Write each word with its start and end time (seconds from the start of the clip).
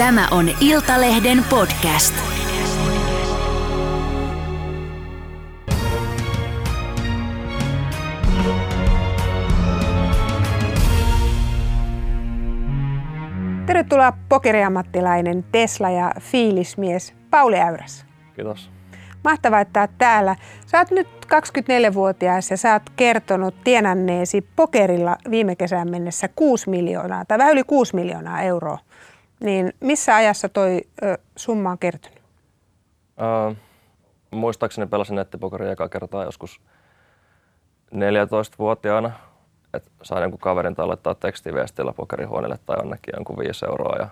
Tämä 0.00 0.28
on 0.30 0.48
Iltalehden 0.60 1.44
podcast. 1.50 2.14
Tervetuloa 13.66 14.12
pokeriammattilainen 14.28 15.44
Tesla 15.52 15.90
ja 15.90 16.12
fiilismies 16.20 17.14
Pauli 17.30 17.60
Äyräs. 17.60 18.06
Kiitos. 18.36 18.70
Mahtavaa, 19.24 19.60
että 19.60 19.80
olet 19.80 19.98
täällä. 19.98 20.36
Sä 20.66 20.78
oot 20.78 20.90
nyt 20.90 21.08
24-vuotias 21.26 22.50
ja 22.50 22.56
sä 22.56 22.72
oot 22.72 22.90
kertonut 22.96 23.54
tienanneesi 23.64 24.46
pokerilla 24.56 25.16
viime 25.30 25.56
kesän 25.56 25.90
mennessä 25.90 26.28
6 26.28 26.70
miljoonaa 26.70 27.24
tai 27.24 27.38
vähän 27.38 27.52
yli 27.52 27.64
6 27.64 27.96
miljoonaa 27.96 28.42
euroa. 28.42 28.78
Niin 29.40 29.72
missä 29.80 30.16
ajassa 30.16 30.48
toi 30.48 30.80
ö, 31.02 31.18
summa 31.36 31.70
on 31.70 31.78
kertynyt? 31.78 32.20
Uh, 33.20 33.56
muistaakseni 34.30 34.86
pelasin 34.86 35.16
nettipokeria 35.16 35.72
eka 35.72 35.88
kertaa 35.88 36.24
joskus 36.24 36.60
14-vuotiaana. 37.94 39.12
Että 39.74 39.90
sain 40.02 40.22
jonkun 40.22 40.40
kaverin 40.40 40.74
tallettaa 40.74 41.14
tekstiviestillä 41.14 41.92
pokerihuoneelle 41.92 42.58
tai 42.66 42.76
jonnekin 42.78 43.14
jonkun 43.16 43.38
5 43.38 43.66
euroa. 43.66 43.96
Ja 43.98 44.08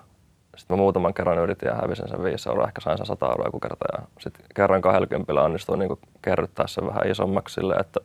sitten 0.57 0.77
mä 0.77 0.81
muutaman 0.81 1.15
kerran 1.15 1.39
yritin 1.39 1.67
ja 1.67 1.75
hävisin 1.75 2.09
sen 2.09 2.25
5 2.25 2.49
euroa. 2.49 2.67
Ehkä 2.67 2.81
sain 2.81 2.99
sen 2.99 3.07
100 3.07 3.27
euroa 3.27 3.47
joku 3.47 3.61
kerta. 3.61 3.85
Sitten 4.21 4.47
kerran 4.55 4.83
20 4.83 5.33
onnistuin 5.33 5.79
niin 5.79 5.99
kerryttää 6.23 6.67
sen 6.67 6.87
vähän 6.87 7.11
isommaksi 7.11 7.55
silleen, 7.55 7.81
että 7.81 8.01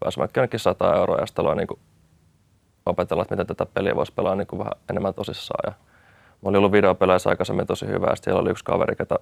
pääsin 0.00 0.28
jonnekin 0.36 0.60
100 0.60 0.94
euroa 0.94 1.18
ja 1.18 1.26
sitten 1.26 1.42
aloin 1.42 1.58
niin 1.58 1.80
opetella, 2.86 3.22
että 3.22 3.34
miten 3.34 3.46
tätä 3.46 3.66
peliä 3.74 3.96
voisi 3.96 4.12
pelaa 4.12 4.34
niin 4.34 4.58
vähän 4.58 4.72
enemmän 4.90 5.14
tosissaan. 5.14 5.60
Ja 5.66 5.88
Mä 6.42 6.48
olin 6.48 6.58
ollut 6.58 6.72
videopeleissä 6.72 7.30
aikaisemmin 7.30 7.66
tosi 7.66 7.86
hyvä 7.86 8.06
ja 8.06 8.16
siellä 8.16 8.40
oli 8.40 8.50
yksi 8.50 8.64
kaveri, 8.64 8.96
ketä 8.96 9.18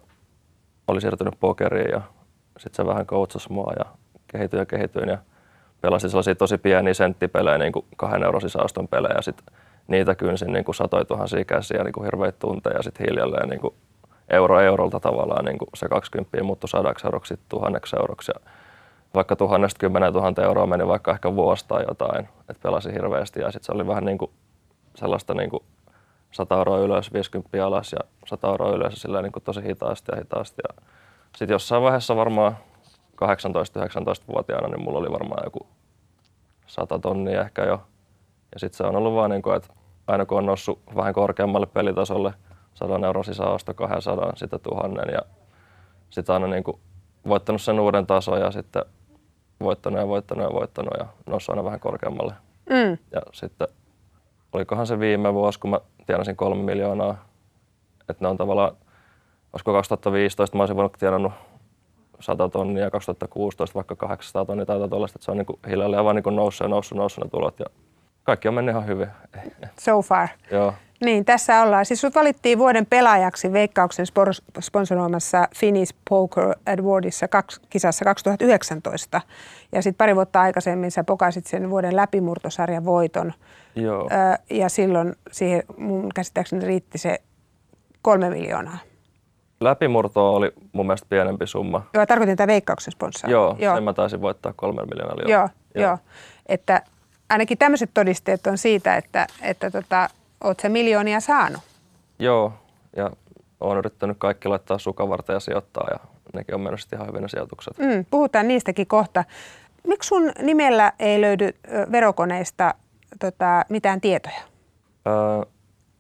oli 0.88 1.00
siirtynyt 1.00 1.34
pokeriin 1.40 1.90
ja 1.90 2.00
sitten 2.58 2.84
se 2.84 2.86
vähän 2.86 3.06
coachasi 3.06 3.52
mua 3.52 3.72
ja 3.78 3.84
kehityin 4.26 4.58
ja 4.58 4.66
kehityin 4.66 5.08
ja 5.08 5.18
pelasin 5.80 6.10
sellaisia 6.10 6.34
tosi 6.34 6.58
pieniä 6.58 6.94
senttipelejä, 6.94 7.58
niin 7.58 7.72
kuin 7.72 7.84
kahden 7.96 8.22
euron 8.22 8.40
sisäoston 8.40 8.88
pelejä 8.88 9.14
ja 9.14 9.22
sitten 9.22 9.54
niitä 9.88 10.14
kynsin 10.14 10.52
niin 10.52 10.64
kuin 10.64 10.74
satoi 10.74 11.04
tuhansia 11.04 11.44
käsiä 11.44 11.84
niin 11.84 11.92
kuin 11.92 12.04
hirveitä 12.04 12.38
tunteja 12.38 12.76
ja 12.76 12.82
sitten 12.82 13.06
hiljalleen 13.06 13.48
niin 13.48 13.60
kuin 13.60 13.74
euro 14.30 14.60
eurolta 14.60 15.00
tavallaan 15.00 15.44
niin 15.44 15.58
kuin 15.58 15.68
se 15.74 15.88
20 15.88 16.42
muuttui 16.42 16.68
sadaksi 16.68 17.06
euroksi, 17.06 17.28
sitten 17.28 17.48
tuhanneksi 17.48 17.96
euroksi 17.96 18.32
ja 18.34 18.50
vaikka 19.14 19.36
tuhannesta 19.36 19.78
kymmenen 19.78 20.12
tuhatta 20.12 20.44
euroa 20.44 20.66
meni 20.66 20.86
vaikka 20.86 21.12
ehkä 21.12 21.34
vuosi 21.34 21.64
tai 21.68 21.84
jotain, 21.88 22.28
että 22.40 22.62
pelasin 22.62 22.92
hirveästi 22.92 23.40
ja 23.40 23.50
sitten 23.50 23.66
se 23.66 23.72
oli 23.72 23.86
vähän 23.86 24.04
niin 24.04 24.18
kuin 24.18 24.30
sellaista 24.94 25.34
niin 25.34 25.50
kuin 25.50 25.62
100 26.36 26.58
euroa 26.58 26.78
ylös, 26.78 27.12
50 27.12 27.66
alas 27.66 27.92
ja 27.92 27.98
100 28.26 28.48
euroa 28.48 28.70
ylös 28.70 28.92
ja 28.92 29.00
sillä 29.00 29.22
niin 29.22 29.32
kuin 29.32 29.42
tosi 29.42 29.62
hitaasti 29.62 30.12
ja 30.12 30.18
hitaasti. 30.18 30.62
Ja 30.68 30.82
sitten 31.36 31.54
jossain 31.54 31.82
vaiheessa 31.82 32.16
varmaan 32.16 32.56
18-19-vuotiaana, 33.24 34.68
niin 34.68 34.82
mulla 34.82 34.98
oli 34.98 35.12
varmaan 35.12 35.42
joku 35.44 35.66
100 36.66 36.98
tonnia 36.98 37.40
ehkä 37.40 37.64
jo. 37.64 37.82
Ja 38.52 38.60
sitten 38.60 38.76
se 38.76 38.84
on 38.84 38.96
ollut 38.96 39.14
vaan 39.14 39.30
niin 39.30 39.42
kuin, 39.42 39.56
että 39.56 39.68
aina 40.06 40.26
kun 40.26 40.38
on 40.38 40.46
noussut 40.46 40.80
vähän 40.96 41.14
korkeammalle 41.14 41.66
pelitasolle, 41.66 42.34
100 42.74 43.06
euron 43.06 43.24
sisäosto, 43.24 43.74
200, 43.74 44.32
sitten 44.36 44.60
tuhannen 44.60 45.12
ja 45.12 45.20
sitten 46.10 46.32
aina 46.32 46.46
niin 46.46 46.64
kuin 46.64 46.80
voittanut 47.28 47.62
sen 47.62 47.80
uuden 47.80 48.06
tason 48.06 48.40
ja 48.40 48.50
sitten 48.50 48.84
voittanut 49.60 50.00
ja 50.00 50.08
voittanut 50.08 50.44
ja 50.44 50.52
voittanut 50.52 50.94
ja 50.98 51.06
noussut 51.26 51.52
aina 51.52 51.64
vähän 51.64 51.80
korkeammalle. 51.80 52.34
Mm. 52.70 52.98
Ja 53.12 53.20
sitten 53.32 53.68
olikohan 54.52 54.86
se 54.86 54.98
viime 54.98 55.34
vuosi, 55.34 55.60
kun 55.60 55.70
mä 55.70 55.80
tienasin 56.06 56.36
kolme 56.36 56.62
miljoonaa. 56.62 57.24
Että 58.08 58.24
ne 58.24 58.28
on 58.28 58.36
tavallaan, 58.36 58.76
olisiko 59.52 59.72
2015 59.72 60.56
mä 60.56 60.62
olisin 60.62 60.76
voinut 60.76 60.92
tienannut 60.92 61.32
100 62.20 62.48
tonnia 62.48 62.84
ja 62.84 62.90
2016 62.90 63.74
vaikka 63.74 63.96
800 63.96 64.44
tonnia 64.44 64.66
tai 64.66 64.88
tuollaista, 64.88 65.16
että 65.16 65.24
se 65.24 65.30
on 65.30 65.36
niin 65.36 65.58
hiljalleen 65.68 66.04
vaan 66.04 66.16
niin 66.16 66.36
noussut 66.36 66.64
ja 66.64 66.68
noussut, 66.68 66.98
noussut 66.98 67.24
ne 67.24 67.30
tulot 67.30 67.58
ja 67.60 67.66
kaikki 68.22 68.48
on 68.48 68.54
mennyt 68.54 68.72
ihan 68.72 68.86
hyvin. 68.86 69.08
So 69.80 70.02
far. 70.02 70.28
Joo. 70.50 70.74
Niin, 71.04 71.24
tässä 71.24 71.62
ollaan. 71.62 71.86
Siis 71.86 72.00
sut 72.00 72.14
valittiin 72.14 72.58
vuoden 72.58 72.86
pelaajaksi 72.86 73.52
Veikkauksen 73.52 74.06
sponsoroimassa 74.60 75.48
Finnish 75.56 75.94
Poker 76.10 76.54
Awardissa 76.66 77.28
kaksi, 77.28 77.60
kisassa 77.70 78.04
2019. 78.04 79.20
Ja 79.72 79.82
sitten 79.82 79.98
pari 79.98 80.14
vuotta 80.14 80.40
aikaisemmin 80.40 80.90
sä 80.90 81.04
pokasit 81.04 81.46
sen 81.46 81.70
vuoden 81.70 81.96
läpimurtosarjan 81.96 82.84
voiton. 82.84 83.32
Joo. 83.74 84.08
Ö, 84.12 84.38
ja 84.50 84.68
silloin 84.68 85.14
siihen 85.32 85.62
mun 85.76 86.08
käsittääkseni 86.14 86.66
riitti 86.66 86.98
se 86.98 87.18
kolme 88.02 88.30
miljoonaa. 88.30 88.78
Läpimurto 89.60 90.34
oli 90.34 90.52
mun 90.72 90.86
mielestä 90.86 91.06
pienempi 91.10 91.46
summa. 91.46 91.86
Joo, 91.94 92.06
tarkoitin 92.06 92.36
tätä 92.36 92.46
Veikkauksen 92.46 92.92
sponssaa. 92.92 93.30
Joo, 93.30 93.56
joo, 93.58 93.74
sen 93.74 93.84
mä 93.84 93.92
taisin 93.92 94.20
voittaa 94.20 94.52
kolme 94.56 94.82
miljoonaa. 94.82 95.28
Joo, 95.28 95.48
joo. 95.74 95.88
joo. 95.88 95.98
Että 96.46 96.82
ainakin 97.30 97.58
tämmöiset 97.58 97.90
todisteet 97.94 98.46
on 98.46 98.58
siitä, 98.58 98.96
että, 98.96 99.26
että 99.42 99.70
tota, 99.70 100.10
oot 100.44 100.60
sä 100.60 100.68
miljoonia 100.68 101.20
saanut. 101.20 101.60
Joo, 102.18 102.52
ja 102.96 103.10
olen 103.60 103.78
yrittänyt 103.78 104.16
kaikki 104.18 104.48
laittaa 104.48 104.78
sukavarta 104.78 105.32
ja 105.32 105.40
sijoittaa 105.40 105.86
ja 105.90 105.98
nekin 106.34 106.54
on 106.54 106.60
mennyt 106.60 106.80
ihan 106.92 107.06
hyvin 107.06 107.22
ne 107.22 107.28
sijoitukset. 107.28 107.78
Mm, 107.78 108.04
puhutaan 108.10 108.48
niistäkin 108.48 108.86
kohta. 108.86 109.24
Miksi 109.86 110.08
sun 110.08 110.32
nimellä 110.42 110.92
ei 110.98 111.20
löydy 111.20 111.54
verokoneista 111.92 112.74
tota, 113.20 113.64
mitään 113.68 114.00
tietoja? 114.00 114.40
Öö, 115.06 115.44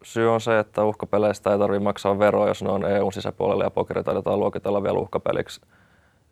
syy 0.02 0.32
on 0.32 0.40
se, 0.40 0.58
että 0.58 0.84
uhkapeleistä 0.84 1.52
ei 1.52 1.58
tarvitse 1.58 1.84
maksaa 1.84 2.18
veroa, 2.18 2.48
jos 2.48 2.62
ne 2.62 2.70
on 2.70 2.90
EUn 2.90 3.12
sisäpuolella 3.12 3.64
ja 3.64 3.70
pokeri 3.70 4.04
taidetaan 4.04 4.40
luokitella 4.40 4.82
vielä 4.82 4.98
uhkapeliksi. 4.98 5.60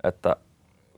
Että 0.05 0.37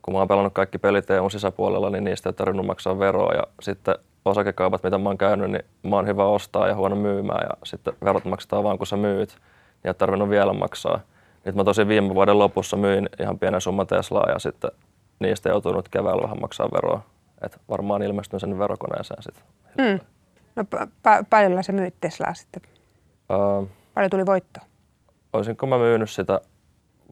kun 0.03 0.15
mä 0.15 0.19
oon 0.19 0.29
pelannut 0.29 0.53
kaikki 0.55 0.79
pelit 0.79 1.11
EUn 1.11 1.31
sisäpuolella, 1.31 1.91
niin 1.91 2.05
niistä 2.05 2.29
ei 2.29 2.33
tarvinnut 2.33 2.67
maksaa 2.67 2.99
veroa. 2.99 3.35
Ja 3.35 3.43
sitten 3.63 3.95
osakekaupat, 4.31 4.83
mitä 4.83 4.99
mä 4.99 5.09
oon 5.09 5.19
käynyt, 5.19 5.51
niin 5.51 5.65
mä 5.83 5.97
oon 5.97 6.07
hyvä 6.07 6.25
ostaa 6.25 6.69
ja 6.69 6.75
huono 6.75 6.97
myymään. 6.97 7.47
Ja 7.51 7.57
sitten 7.65 7.95
verot 8.05 8.25
maksetaan 8.25 8.65
vaan, 8.65 8.79
kun 8.79 8.87
sä 8.87 8.97
myyt. 8.97 9.29
Niin 9.29 9.89
ei 9.89 9.95
tarvinnut 9.95 10.31
vielä 10.31 10.53
maksaa. 10.53 11.01
Nyt 11.45 11.55
mä 11.55 11.65
tosi 11.65 11.89
viime 11.89 12.15
vuoden 12.15 12.39
lopussa 12.39 12.77
myin 12.77 13.09
ihan 13.21 13.39
pienen 13.39 13.61
summan 13.61 13.87
Teslaa 13.87 14.31
ja 14.31 14.39
sitten 14.39 14.71
niistä 15.19 15.49
joutunut 15.49 15.89
keväällä 15.89 16.23
vähän 16.23 16.41
maksaa 16.41 16.69
veroa. 16.73 17.01
Et 17.43 17.61
varmaan 17.69 18.03
ilmestyn 18.03 18.41
sen 18.41 18.59
verokoneeseen 18.59 19.23
sitten. 19.23 19.45
Mm. 19.79 20.01
No 20.57 20.63
pa- 20.83 21.25
paljon 21.31 21.65
sä 21.65 21.73
myyt 21.73 21.95
Teslaa 22.01 22.35
sitten? 22.35 22.63
Uh, 23.33 23.69
paljon 23.95 24.11
tuli 24.11 24.27
voitto? 24.27 24.61
Olisinko 25.33 25.67
mä 25.67 25.79
myynyt 25.79 26.11
sitä 26.11 26.41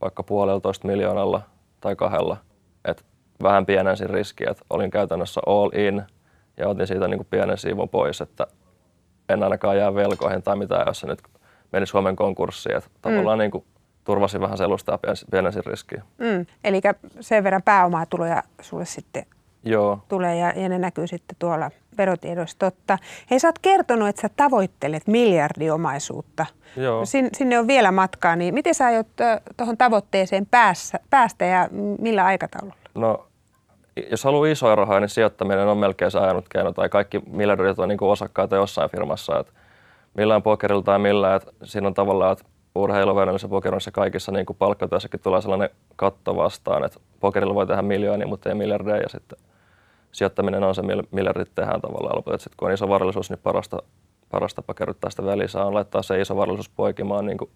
vaikka 0.00 0.22
puoleltoista 0.22 0.86
miljoonalla 0.86 1.41
tai 1.81 1.96
kahdella. 1.96 2.36
Et 2.84 3.04
vähän 3.42 3.66
pienensin 3.66 4.10
riskiä, 4.10 4.50
että 4.50 4.64
olin 4.70 4.91
käytännössä 4.91 5.41
all 5.46 5.70
in 5.75 6.02
ja 6.56 6.69
otin 6.69 6.87
siitä 6.87 7.09
niin 7.09 7.19
kuin 7.19 7.28
pienen 7.31 7.59
siivun 7.59 7.88
pois, 7.88 8.20
että 8.20 8.47
en 9.28 9.42
ainakaan 9.42 9.76
jää 9.76 9.94
velkoihin 9.94 10.42
tai 10.42 10.56
mitään, 10.56 10.84
jos 10.87 11.00
se 11.00 11.06
nyt 11.06 11.22
meni 11.72 11.87
Suomen 11.87 12.16
konkurssiin. 12.16 12.76
Että 12.76 12.91
mm. 12.91 13.00
tavallaan 13.00 13.38
niin 13.38 13.50
kuin 13.50 13.65
turvasin 14.04 14.41
vähän 14.41 14.59
selusta 14.59 14.93
ja 14.93 15.14
pienensin 15.31 15.64
riskiä. 15.66 16.03
Mm. 16.19 16.47
Eli 16.64 16.81
sen 17.20 17.44
verran 17.44 17.62
pääomaa 17.62 18.06
tuloja 18.06 18.43
sulle 18.60 18.84
sitten 18.84 19.26
Joo. 19.64 19.98
tulee 20.09 20.37
ja, 20.37 20.53
ja 20.56 20.69
ne 20.69 20.78
näkyy 20.78 21.06
sitten 21.06 21.37
tuolla 21.38 21.70
verotiedoissa 21.98 22.59
totta. 22.59 22.98
Hei, 23.31 23.38
sä 23.38 23.48
oot 23.48 23.59
kertonut, 23.59 24.09
että 24.09 24.22
sä 24.22 24.31
tavoittelet 24.37 25.06
miljardiomaisuutta. 25.06 26.47
Joo. 26.76 27.04
Sin, 27.04 27.28
sinne 27.32 27.59
on 27.59 27.66
vielä 27.66 27.93
matkaa, 27.93 28.37
niin 28.37 28.54
miten 28.54 28.75
sä 28.75 28.87
aiot 28.87 29.06
tuohon 29.56 29.76
tavoitteeseen 29.76 30.47
päässä, 30.47 31.00
päästä 31.10 31.44
ja 31.44 31.69
millä 31.98 32.25
aikataululla? 32.25 32.76
No, 32.94 33.26
jos 34.10 34.25
haluaa 34.25 34.49
isoja 34.49 34.75
rahoja, 34.75 35.00
niin 35.00 35.09
sijoittaminen 35.09 35.69
on 35.69 35.78
melkein 35.78 36.10
se 36.10 36.19
ainut 36.19 36.49
keino, 36.49 36.72
tai 36.72 36.88
kaikki 36.88 37.22
miljardit 37.27 37.78
on 37.78 37.88
niin 37.88 37.99
osakkaita 38.03 38.56
jossain 38.56 38.91
firmassa. 38.91 39.38
Että 39.38 39.53
millään 40.15 40.43
pokerilla 40.43 40.82
tai 40.82 40.99
millään, 40.99 41.37
että 41.37 41.53
siinä 41.65 41.87
on 41.87 41.94
tavallaan, 41.94 42.32
että 42.32 42.44
urheiluveneellisessä 42.75 43.49
pokerissa 43.49 43.91
kaikissa 43.91 44.32
niin 44.32 44.46
kuin 44.46 44.56
palkkatyössäkin 44.56 45.20
tulee 45.20 45.43
sellainen 45.43 45.70
katto 45.96 46.37
vastaan, 46.37 46.85
että 46.85 47.00
pokerilla 47.20 47.55
voi 47.55 47.67
tehdä 47.67 47.82
miljoonia, 47.82 48.26
mutta 48.26 48.49
ei 48.49 48.55
miljardeja, 48.55 48.96
ja 48.96 49.08
sitten 49.08 49.38
sijoittaminen 50.12 50.64
on 50.64 50.75
se, 50.75 50.82
millä 50.82 51.02
miljardit 51.11 51.55
tehdään 51.55 51.81
tavallaan 51.81 52.17
lopulta. 52.17 52.38
Sitten 52.38 52.56
kun 52.56 52.69
on 52.69 52.75
iso 52.75 52.88
varallisuus, 52.88 53.31
niin 53.31 53.41
parasta, 53.43 53.82
parasta 54.31 54.62
tapa 54.62 54.75
kerryttää 54.75 55.11
sitä 55.11 55.25
välissä 55.25 55.64
on 55.64 55.75
laittaa 55.75 56.02
se 56.02 56.20
iso 56.20 56.37
varallisuus 56.37 56.69
poikimaan 56.69 57.26
niin 57.26 57.38
kuin 57.38 57.50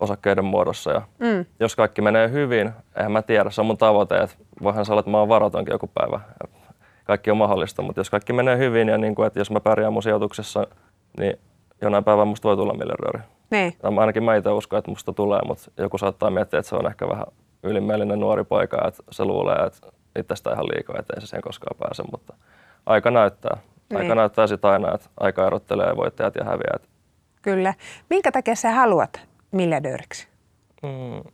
osakkeiden 0.00 0.44
muodossa. 0.44 0.90
Ja 0.90 1.02
mm. 1.18 1.44
Jos 1.60 1.76
kaikki 1.76 2.02
menee 2.02 2.30
hyvin, 2.30 2.72
eihän 2.96 3.12
mä 3.12 3.22
tiedä, 3.22 3.50
se 3.50 3.60
on 3.60 3.66
mun 3.66 3.78
tavoite, 3.78 4.18
että 4.18 4.36
voihan 4.62 4.84
sanoa, 4.84 5.00
että 5.00 5.10
mä 5.10 5.18
oon 5.18 5.28
varatonkin 5.28 5.72
joku 5.72 5.90
päivä. 5.94 6.20
Kaikki 7.04 7.30
on 7.30 7.36
mahdollista, 7.36 7.82
mutta 7.82 8.00
jos 8.00 8.10
kaikki 8.10 8.32
menee 8.32 8.58
hyvin 8.58 8.88
ja 8.88 8.98
niin 8.98 9.14
kuin, 9.14 9.26
että 9.26 9.38
jos 9.38 9.50
mä 9.50 9.60
pärjään 9.60 9.92
mun 9.92 10.02
sijoituksessa, 10.02 10.66
niin 11.18 11.38
jonain 11.82 12.04
päivänä 12.04 12.24
musta 12.24 12.48
voi 12.48 12.56
tulla 12.56 12.74
miljardööri. 12.74 13.20
Niin. 13.50 13.76
Ainakin 14.00 14.24
mä 14.24 14.36
itse 14.36 14.50
uskon, 14.50 14.78
että 14.78 14.90
musta 14.90 15.12
tulee, 15.12 15.40
mutta 15.46 15.70
joku 15.76 15.98
saattaa 15.98 16.30
miettiä, 16.30 16.58
että 16.58 16.68
se 16.68 16.76
on 16.76 16.86
ehkä 16.86 17.08
vähän 17.08 17.26
ylimielinen 17.62 18.20
nuori 18.20 18.44
poika, 18.44 18.88
että 18.88 19.02
se 19.10 19.24
luulee, 19.24 19.66
että 19.66 19.88
itsestä 20.18 20.52
ihan 20.52 20.66
liikaa, 20.66 20.96
ettei 20.98 21.20
se 21.20 21.26
sen 21.26 21.40
koskaan 21.40 21.76
pääse, 21.78 22.02
mutta 22.10 22.34
aika 22.86 23.10
näyttää. 23.10 23.56
Niin. 23.90 24.00
Aika 24.00 24.14
näyttää 24.14 24.46
sitä 24.46 24.68
aina, 24.68 24.94
että 24.94 25.08
aika 25.20 25.46
erottelee 25.46 25.96
voittajat 25.96 26.34
ja 26.34 26.44
häviäjät. 26.44 26.88
Kyllä. 27.42 27.74
Minkä 28.10 28.32
takia 28.32 28.54
sä 28.54 28.70
haluat 28.70 29.20
miljardööriksi? 29.52 30.28
Mm. 30.82 31.32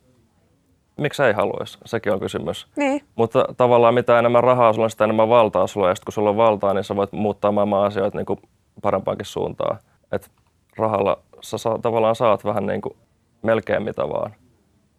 Miksi 1.00 1.23
ei 1.23 1.32
haluaisi? 1.32 1.79
Sekin 1.85 2.12
on 2.12 2.20
kysymys. 2.20 2.67
Niin. 2.76 3.02
Mutta 3.14 3.44
tavallaan 3.56 3.94
mitä 3.94 4.19
enemmän 4.19 4.44
rahaa 4.44 4.73
sulla 4.73 4.85
on, 4.85 4.91
sitä 4.91 5.05
enemmän 5.05 5.29
valtaa 5.29 5.67
sulla. 5.67 5.88
Ja 5.88 5.94
sitten 5.94 6.05
kun 6.05 6.12
sulla 6.12 6.31
on 6.31 6.37
valtaa, 6.37 6.75
niin 6.75 6.85
sä 6.85 6.97
voit 6.97 7.12
muuttaa 7.12 7.52
maailman 7.52 7.85
asioita 7.85 8.19
niin 8.19 8.26
kuin 8.26 8.41
parempaankin 8.82 9.26
suuntaan. 9.26 9.79
Et 10.12 10.31
rahalla 10.76 11.19
sä 11.41 11.58
saa, 11.58 11.79
tavallaan 11.79 12.17
saat 12.17 12.44
vähän 12.44 12.67
niin 12.67 12.81
kuin 12.81 12.97
melkein 13.43 13.82
mitä 13.82 14.02
vaan. 14.02 14.35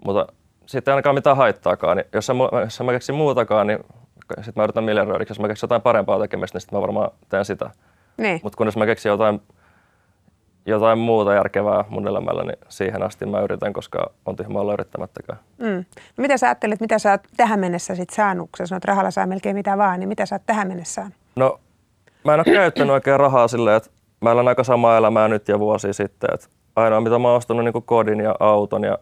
Mutta 0.06 0.34
sitten 0.66 0.92
ei 0.92 0.94
ainakaan 0.94 1.16
mitään 1.16 1.38
haittaakaan. 1.38 1.98
Niin 1.98 2.08
jos, 2.14 2.30
mä, 2.30 2.60
jos 2.60 2.82
mä 2.82 2.92
keksin 2.92 3.16
muutakaan, 3.16 3.68
niin 3.68 3.80
sitten 4.36 4.54
mä 4.56 4.64
yritän 4.64 4.84
miljardööriksi. 4.84 5.32
Jos 5.32 5.40
mä 5.40 5.48
keksin 5.48 5.68
jotain 5.68 5.82
parempaa 5.82 6.20
tekemistä, 6.20 6.56
niin 6.56 6.62
sitten 6.62 6.78
mä 6.78 6.82
varmaan 6.82 7.12
teen 7.30 7.46
sitä. 7.46 7.70
Niin. 8.18 8.40
Mutta 8.44 8.58
kun 8.58 8.68
jos 8.68 8.78
mä 8.78 8.86
keksin 8.86 9.10
jotain, 9.10 9.42
jotain 10.66 11.00
muuta 11.00 11.34
järkevää 11.34 11.84
mun 11.90 12.08
elämällä, 12.08 12.44
niin 12.44 12.58
siihen 12.70 13.04
asti 13.04 13.26
mä 13.26 13.42
yritän, 13.42 13.74
koska 13.74 14.12
on 14.26 14.36
tyhmä 14.36 14.60
olla 14.60 14.74
yrittämättäkään. 14.74 15.40
Mm. 15.58 15.86
No 16.18 16.22
mitä 16.22 16.38
sä 16.38 16.48
ajattelet, 16.48 16.82
mitä 16.82 17.00
sä 17.00 17.12
oot 17.12 17.22
tähän 17.38 17.60
mennessä 17.60 17.96
sit 17.96 18.10
saanut, 18.10 18.50
kun 18.52 18.58
sä 18.58 18.66
sanoit, 18.66 18.80
että 18.84 18.92
rahalla 18.92 19.12
saa 19.12 19.28
melkein 19.28 19.56
mitä 19.56 19.78
vaan, 19.78 20.00
niin 20.00 20.08
mitä 20.08 20.26
sä 20.26 20.36
oot 20.36 20.42
tähän 20.46 20.68
mennessä 20.68 20.94
saanut? 20.94 21.14
No, 21.36 21.60
mä 22.24 22.34
en 22.34 22.40
ole 22.40 22.56
käyttänyt 22.56 22.94
oikein 22.94 23.20
rahaa 23.20 23.48
silleen, 23.48 23.78
että 23.78 23.90
mä 24.22 24.32
elän 24.32 24.48
aika 24.48 24.64
samaa 24.64 24.98
elämää 24.98 25.28
nyt 25.28 25.48
ja 25.48 25.60
vuosi 25.60 25.94
sitten. 25.94 26.30
Että 26.34 26.48
ainoa, 26.76 27.02
mitä 27.02 27.20
mä 27.20 27.28
oon 27.28 27.38
ostanut, 27.38 27.64
niin 27.64 27.84
kodin 27.86 28.20
ja 28.20 28.36
auton 28.40 28.84
ja 28.84 28.98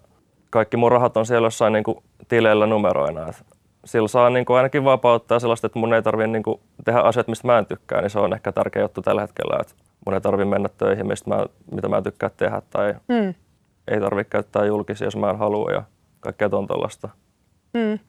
kaikki 0.50 0.78
mun 0.78 0.92
rahat 0.92 1.18
on 1.18 1.26
siellä 1.26 1.46
jossain 1.46 1.74
niin 1.74 1.84
tileillä 2.28 2.68
numeroina. 2.68 3.22
Että 3.30 3.44
sillä 3.90 4.08
saa 4.08 4.30
niin 4.30 4.46
kuin 4.46 4.58
ainakin 4.58 4.84
vapauttaa 4.84 5.40
sellaista, 5.40 5.68
että 5.68 5.80
mun 5.80 5.94
ei 5.94 6.02
tarvitse 6.02 6.28
niin 6.28 6.44
kuin 6.44 6.60
tehdä 6.86 7.00
asiat, 7.00 7.28
mistä 7.28 7.48
mä 7.48 7.58
en 7.58 7.66
tykkää, 7.66 8.02
niin 8.02 8.10
se 8.10 8.20
on 8.20 8.34
ehkä 8.34 8.52
tärkeä 8.52 8.82
juttu 8.82 9.02
tällä 9.02 9.22
hetkellä, 9.22 9.58
että 9.62 9.74
mun 10.06 10.14
ei 10.14 10.22
tarvitse 10.22 10.50
mennä 10.50 10.70
töihin, 10.78 11.08
mistä 11.08 11.30
mä, 11.30 11.46
mitä 11.72 11.90
mä 11.90 12.02
tykkään 12.02 12.32
tehdä, 12.38 12.62
tai 12.70 12.94
Mm. 13.08 13.34
ei 13.88 14.00
tarvitse 14.00 14.30
käyttää 14.30 14.66
julkisia, 14.66 15.08
jos 15.08 15.16
mä 15.16 15.30
en 15.30 15.38
halua, 15.38 15.72
ja 15.72 15.84
kaikkea 16.20 16.50
ton 16.50 16.68
tollaista. 16.68 17.10
Mm. 17.74 18.00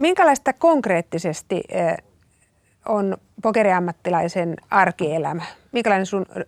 Minkälaista 0.00 0.52
konkreettisesti 0.52 1.60
eh, 1.68 1.96
on 2.88 3.16
pokeriammattilaisen 3.42 4.56
arkielämä? 4.70 5.42
Minkälainen 5.72 6.06
sun 6.06 6.26
ö, 6.36 6.44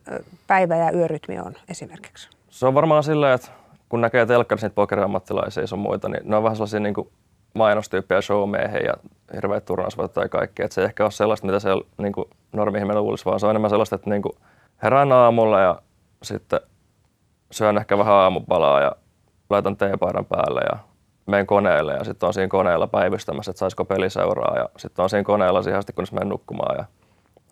päivä- 0.46 0.76
ja 0.76 0.92
yörytmi 0.92 1.38
on 1.38 1.54
esimerkiksi? 1.68 2.28
Se 2.50 2.66
on 2.66 2.74
varmaan 2.74 3.02
silleen, 3.04 3.34
että 3.34 3.48
kun 3.88 4.00
näkee 4.00 4.26
telkkarissa 4.26 4.66
niitä 4.66 4.74
pokeriammattilaisia 4.74 5.64
ja 5.70 5.76
muita, 5.76 6.08
niin 6.08 6.22
ne 6.24 6.36
on 6.36 6.42
vähän 6.42 6.56
sellaisia 6.56 6.80
niin 6.80 6.94
kuin 6.94 7.08
mainostyyppejä 7.54 8.20
showmiehiä 8.20 8.80
ja 8.80 8.94
hirveät 9.34 9.64
turnausvoittoja 9.64 10.24
ja 10.24 10.28
kaikki. 10.28 10.62
Että 10.62 10.74
se 10.74 10.80
ei 10.80 10.84
ehkä 10.84 11.02
ole 11.02 11.10
sellaista, 11.10 11.46
mitä 11.46 11.60
siellä 11.60 11.84
niin 11.98 12.12
normi-ihminen 12.52 13.02
luulisi, 13.02 13.24
vaan 13.24 13.40
se 13.40 13.46
on 13.46 13.50
enemmän 13.50 13.70
sellaista, 13.70 13.96
että 13.96 14.10
niin 14.10 14.22
herään 14.82 15.12
aamulla 15.12 15.60
ja 15.60 15.82
sitten 16.22 16.60
syön 17.50 17.78
ehkä 17.78 17.98
vähän 17.98 18.14
aamupalaa 18.14 18.80
ja 18.80 18.92
laitan 19.50 19.76
teepaidan 19.76 20.24
päälle 20.24 20.60
ja 20.72 20.78
menen 21.26 21.46
koneelle 21.46 21.92
ja 21.92 22.04
sitten 22.04 22.26
on 22.26 22.34
siinä 22.34 22.48
koneella 22.48 22.86
päivystämässä, 22.86 23.50
että 23.50 23.58
saisiko 23.58 23.84
peli 23.84 24.10
seuraa 24.10 24.58
ja 24.58 24.68
sitten 24.76 25.02
on 25.02 25.10
siinä 25.10 25.24
koneella 25.24 25.62
siihen 25.62 25.78
asti, 25.78 25.92
kunnes 25.92 26.12
menen 26.12 26.28
nukkumaan 26.28 26.76
ja 26.78 26.84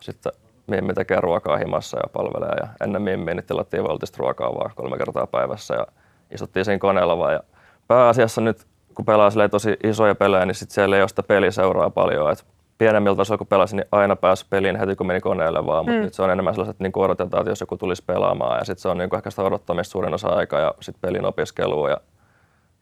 sitten 0.00 0.32
Mimmi 0.66 0.94
tekee 0.94 1.20
ruokaa 1.20 1.56
himassa 1.56 1.96
ja 1.96 2.08
palvelee 2.12 2.56
ja 2.60 2.68
ennen 2.84 3.02
Mimmiä 3.02 3.34
niin 3.34 3.46
tilattiin 3.46 3.84
voltista 3.84 4.16
ruokaa 4.18 4.54
vaan 4.54 4.70
kolme 4.76 4.98
kertaa 4.98 5.26
päivässä 5.26 5.74
ja 5.74 5.86
istuttiin 6.30 6.64
siinä 6.64 6.78
koneella 6.78 7.18
vaan 7.18 7.32
ja 7.32 7.40
pääasiassa 7.88 8.40
nyt 8.40 8.66
kun 8.94 9.04
pelaa 9.04 9.30
tosi 9.50 9.76
isoja 9.84 10.14
pelejä, 10.14 10.46
niin 10.46 10.54
sitten 10.54 10.74
siellä 10.74 10.96
ei 10.96 11.02
ole 11.02 11.08
sitä 11.08 11.22
peliseuraa 11.22 11.90
paljon. 11.90 12.32
Et 12.32 12.44
pienemmiltä 12.78 13.16
tasoilla 13.16 13.38
kun 13.38 13.46
pelasin, 13.46 13.76
niin 13.76 13.86
aina 13.92 14.16
pääsi 14.16 14.46
peliin 14.50 14.76
heti 14.76 14.96
kun 14.96 15.06
meni 15.06 15.20
koneelle 15.20 15.66
vaan, 15.66 15.84
mutta 15.84 15.98
Mm. 15.98 16.04
nyt 16.04 16.14
se 16.14 16.22
on 16.22 16.30
enemmän 16.30 16.54
sellaiset, 16.54 16.70
että 16.74 16.82
niin 16.84 16.92
odotetaan, 16.96 17.40
että 17.40 17.50
jos 17.50 17.60
joku 17.60 17.76
tulisi 17.76 18.04
pelaamaan 18.06 18.58
ja 18.58 18.64
sitten 18.64 18.82
se 18.82 18.88
on 18.88 18.98
niin 18.98 19.16
ehkä 19.16 19.30
sitä 19.30 19.42
odottamista 19.42 19.92
suurin 19.92 20.14
osa 20.14 20.28
aikaa 20.28 20.60
ja 20.60 20.74
sitten 20.80 21.00
pelin 21.00 21.24
opiskelua 21.24 21.90
ja 21.90 21.96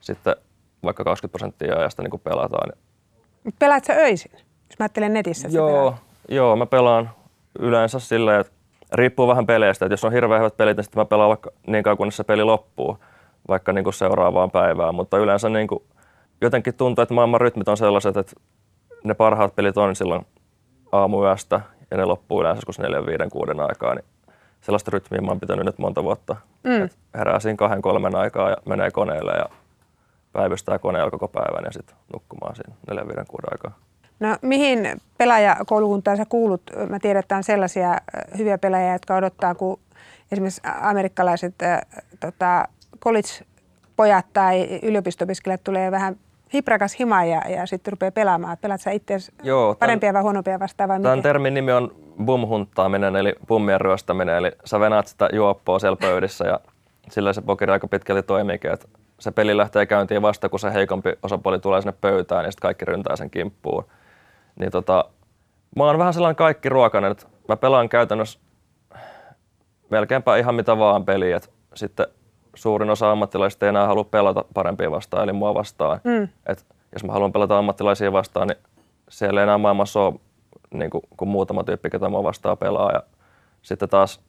sitten 0.01 0.37
vaikka 0.85 1.05
20 1.05 1.33
prosenttia 1.33 1.77
ajasta 1.79 2.03
niin 2.03 2.21
pelataan. 2.25 2.73
Pelaat 3.59 3.85
sä 3.85 3.93
öisin? 3.93 4.31
Jos 4.35 4.79
mä 4.79 4.85
ajattelen 4.85 5.13
netissä, 5.13 5.49
että 5.49 5.59
Joo, 5.59 5.95
joo, 6.29 6.57
mä 6.57 6.67
pelaan 6.67 7.11
yleensä 7.59 7.99
silleen, 7.99 8.41
että 8.41 8.53
riippuu 8.93 9.29
vähän 9.29 9.47
peleistä, 9.47 9.85
että 9.87 9.93
jos 9.93 10.05
on 10.05 10.13
hirveän 10.13 10.41
hyvät 10.41 10.57
pelit, 10.57 10.77
niin 10.77 10.85
sitten 10.85 11.01
mä 11.01 11.05
pelaan 11.05 11.29
vaikka 11.29 11.51
niin 11.67 11.85
kauan, 11.85 11.97
kunnes 11.97 12.17
se 12.17 12.25
peli 12.25 12.45
loppuu, 12.45 12.99
vaikka 13.49 13.73
niin 13.73 13.85
kuin 13.85 13.95
seuraavaan 13.95 14.51
päivään, 14.51 14.95
mutta 14.95 15.19
yleensä 15.19 15.49
niin 15.49 15.69
kuin, 15.69 15.83
jotenkin 16.41 16.75
tuntuu, 16.75 17.03
että 17.03 17.15
maailman 17.15 17.41
rytmit 17.41 17.69
on 17.69 17.77
sellaiset, 17.77 18.17
että 18.17 18.33
ne 19.05 19.15
parhaat 19.15 19.57
pelit 19.57 19.77
on 19.77 19.97
silloin 19.97 20.27
aamuyöstä 20.93 21.61
ja 21.91 21.97
ne 21.97 22.05
loppuu 22.05 22.41
yleensä 22.41 22.59
joskus 22.59 22.79
4, 22.79 23.07
5, 23.07 23.19
6 23.33 23.53
aikaa, 23.69 23.95
niin 23.95 24.05
sellaista 24.61 24.91
rytmiä 24.91 25.21
mä 25.21 25.29
oon 25.29 25.41
pitänyt 25.41 25.67
nyt 25.67 25.79
monta 25.79 26.05
vuotta. 26.05 26.37
Mm. 26.65 26.83
Et 26.83 26.99
herää 27.15 27.41
siinä 27.41 27.57
kahden, 27.57 27.83
kolmen 27.83 28.17
aikaa 28.17 28.51
ja 28.51 28.57
menee 28.65 28.91
koneelle 28.91 29.33
ja 29.33 29.49
päivystää 30.33 30.79
koneella 30.79 31.11
koko 31.11 31.29
päivän 31.29 31.65
ja 31.65 31.73
sitten 31.73 31.97
nukkumaan 32.13 32.57
siinä 32.57 32.75
4, 32.89 33.07
5, 33.07 33.21
6 33.29 33.47
aikaa. 33.51 33.79
No 34.21 34.37
mihin 34.43 35.01
pelaajakoulukuntaan 35.19 36.17
sä 36.17 36.25
kuulut? 36.29 36.63
Mä 36.89 36.99
tiedän, 36.99 37.21
että 37.21 37.37
on 37.37 37.45
sellaisia 37.45 37.93
ö, 37.93 37.97
hyviä 38.39 38.59
pelaajia, 38.59 38.93
jotka 38.93 39.17
odottaa, 39.17 39.55
kun 39.55 39.81
esimerkiksi 40.33 40.61
amerikkalaiset 40.81 41.63
äh, 41.63 41.81
tota, 42.21 42.69
college-pojat 43.01 44.27
tai 44.33 44.81
yliopisto-opiskelijat 44.83 45.65
tulee 45.65 45.91
vähän 45.91 46.17
hiprakas 46.55 47.01
hima 47.01 47.25
ja, 47.25 47.43
ja 47.49 47.67
sitten 47.67 47.93
rupeaa 47.93 48.11
pelaamaan. 48.11 48.59
Pelaat 48.61 48.81
sä 48.81 48.91
itse 48.91 49.17
parempia 49.79 50.13
vai 50.13 50.23
huonompia 50.23 50.59
vastaan 50.59 50.89
vai 50.89 51.01
Tämän 51.01 51.23
termin 51.23 51.55
nimi 51.55 51.73
on 51.73 51.95
bumhunttaaminen, 52.25 53.17
eli 53.17 53.35
pummien 53.47 53.81
ryöstäminen, 53.81 54.37
eli 54.37 54.53
sä 54.65 54.81
venaat 54.81 55.07
sitä 55.07 55.29
juoppoa 55.33 55.79
siellä 55.79 55.97
pöydissä 55.97 56.47
ja 56.47 56.61
sillä 57.11 57.33
se 57.33 57.41
pokeri 57.41 57.73
aika 57.73 57.89
pitkälti 57.89 58.23
toimiikin, 58.23 58.73
että 58.73 58.89
se 59.19 59.31
peli 59.31 59.57
lähtee 59.57 59.87
käyntiin 59.87 60.23
vasta, 60.23 60.49
kun 60.49 60.61
se 60.61 60.73
heikompi 60.73 61.13
osapuoli 61.23 61.59
tulee 61.59 61.81
sinne 61.81 61.95
pöytään 62.01 62.45
ja 62.45 62.51
sitten 62.51 62.63
kaikki 62.63 62.85
ryntää 62.85 63.17
sen 63.17 63.31
kimppuun. 63.31 63.85
Niin 64.59 64.71
tota, 64.71 65.05
mä 65.77 65.85
oon 65.85 65.99
vähän 65.99 66.15
sellainen 66.15 66.37
kaikki 66.37 66.69
ruokainen, 66.69 67.13
että 67.13 67.27
mä 67.49 67.57
pelaan 67.57 67.89
käytännössä 67.89 68.39
melkeinpä 69.91 70.37
ihan 70.37 70.55
mitä 70.55 70.79
vaan 70.79 71.05
peliä, 71.05 71.41
sitten 71.75 72.07
suurin 72.59 72.91
osa 72.91 73.11
ammattilaisista 73.11 73.67
ei 73.67 73.69
enää 73.69 73.87
halua 73.87 74.05
pelata 74.05 74.45
parempia 74.55 74.91
vastaan, 74.91 75.23
eli 75.23 75.33
mua 75.33 75.55
vastaan. 75.55 76.01
Mm. 76.05 76.29
Et 76.47 76.67
jos 76.93 77.05
mä 77.05 77.13
haluan 77.13 77.33
pelata 77.33 77.59
ammattilaisia 77.59 78.13
vastaan, 78.13 78.49
niin 78.49 78.59
siellä 79.09 79.41
ei 79.41 79.43
enää 79.43 79.59
maailmassa 79.59 80.01
ole 80.01 80.15
niin 80.75 80.91
kuin, 80.91 81.03
kuin 81.17 81.29
muutama 81.29 81.65
tyyppi, 81.65 81.91
ketä 81.91 82.09
mua 82.09 82.23
vastaan 82.23 82.59
pelaa. 82.59 82.93
Ja 82.93 83.03
sitten 83.63 83.89
taas, 83.89 84.21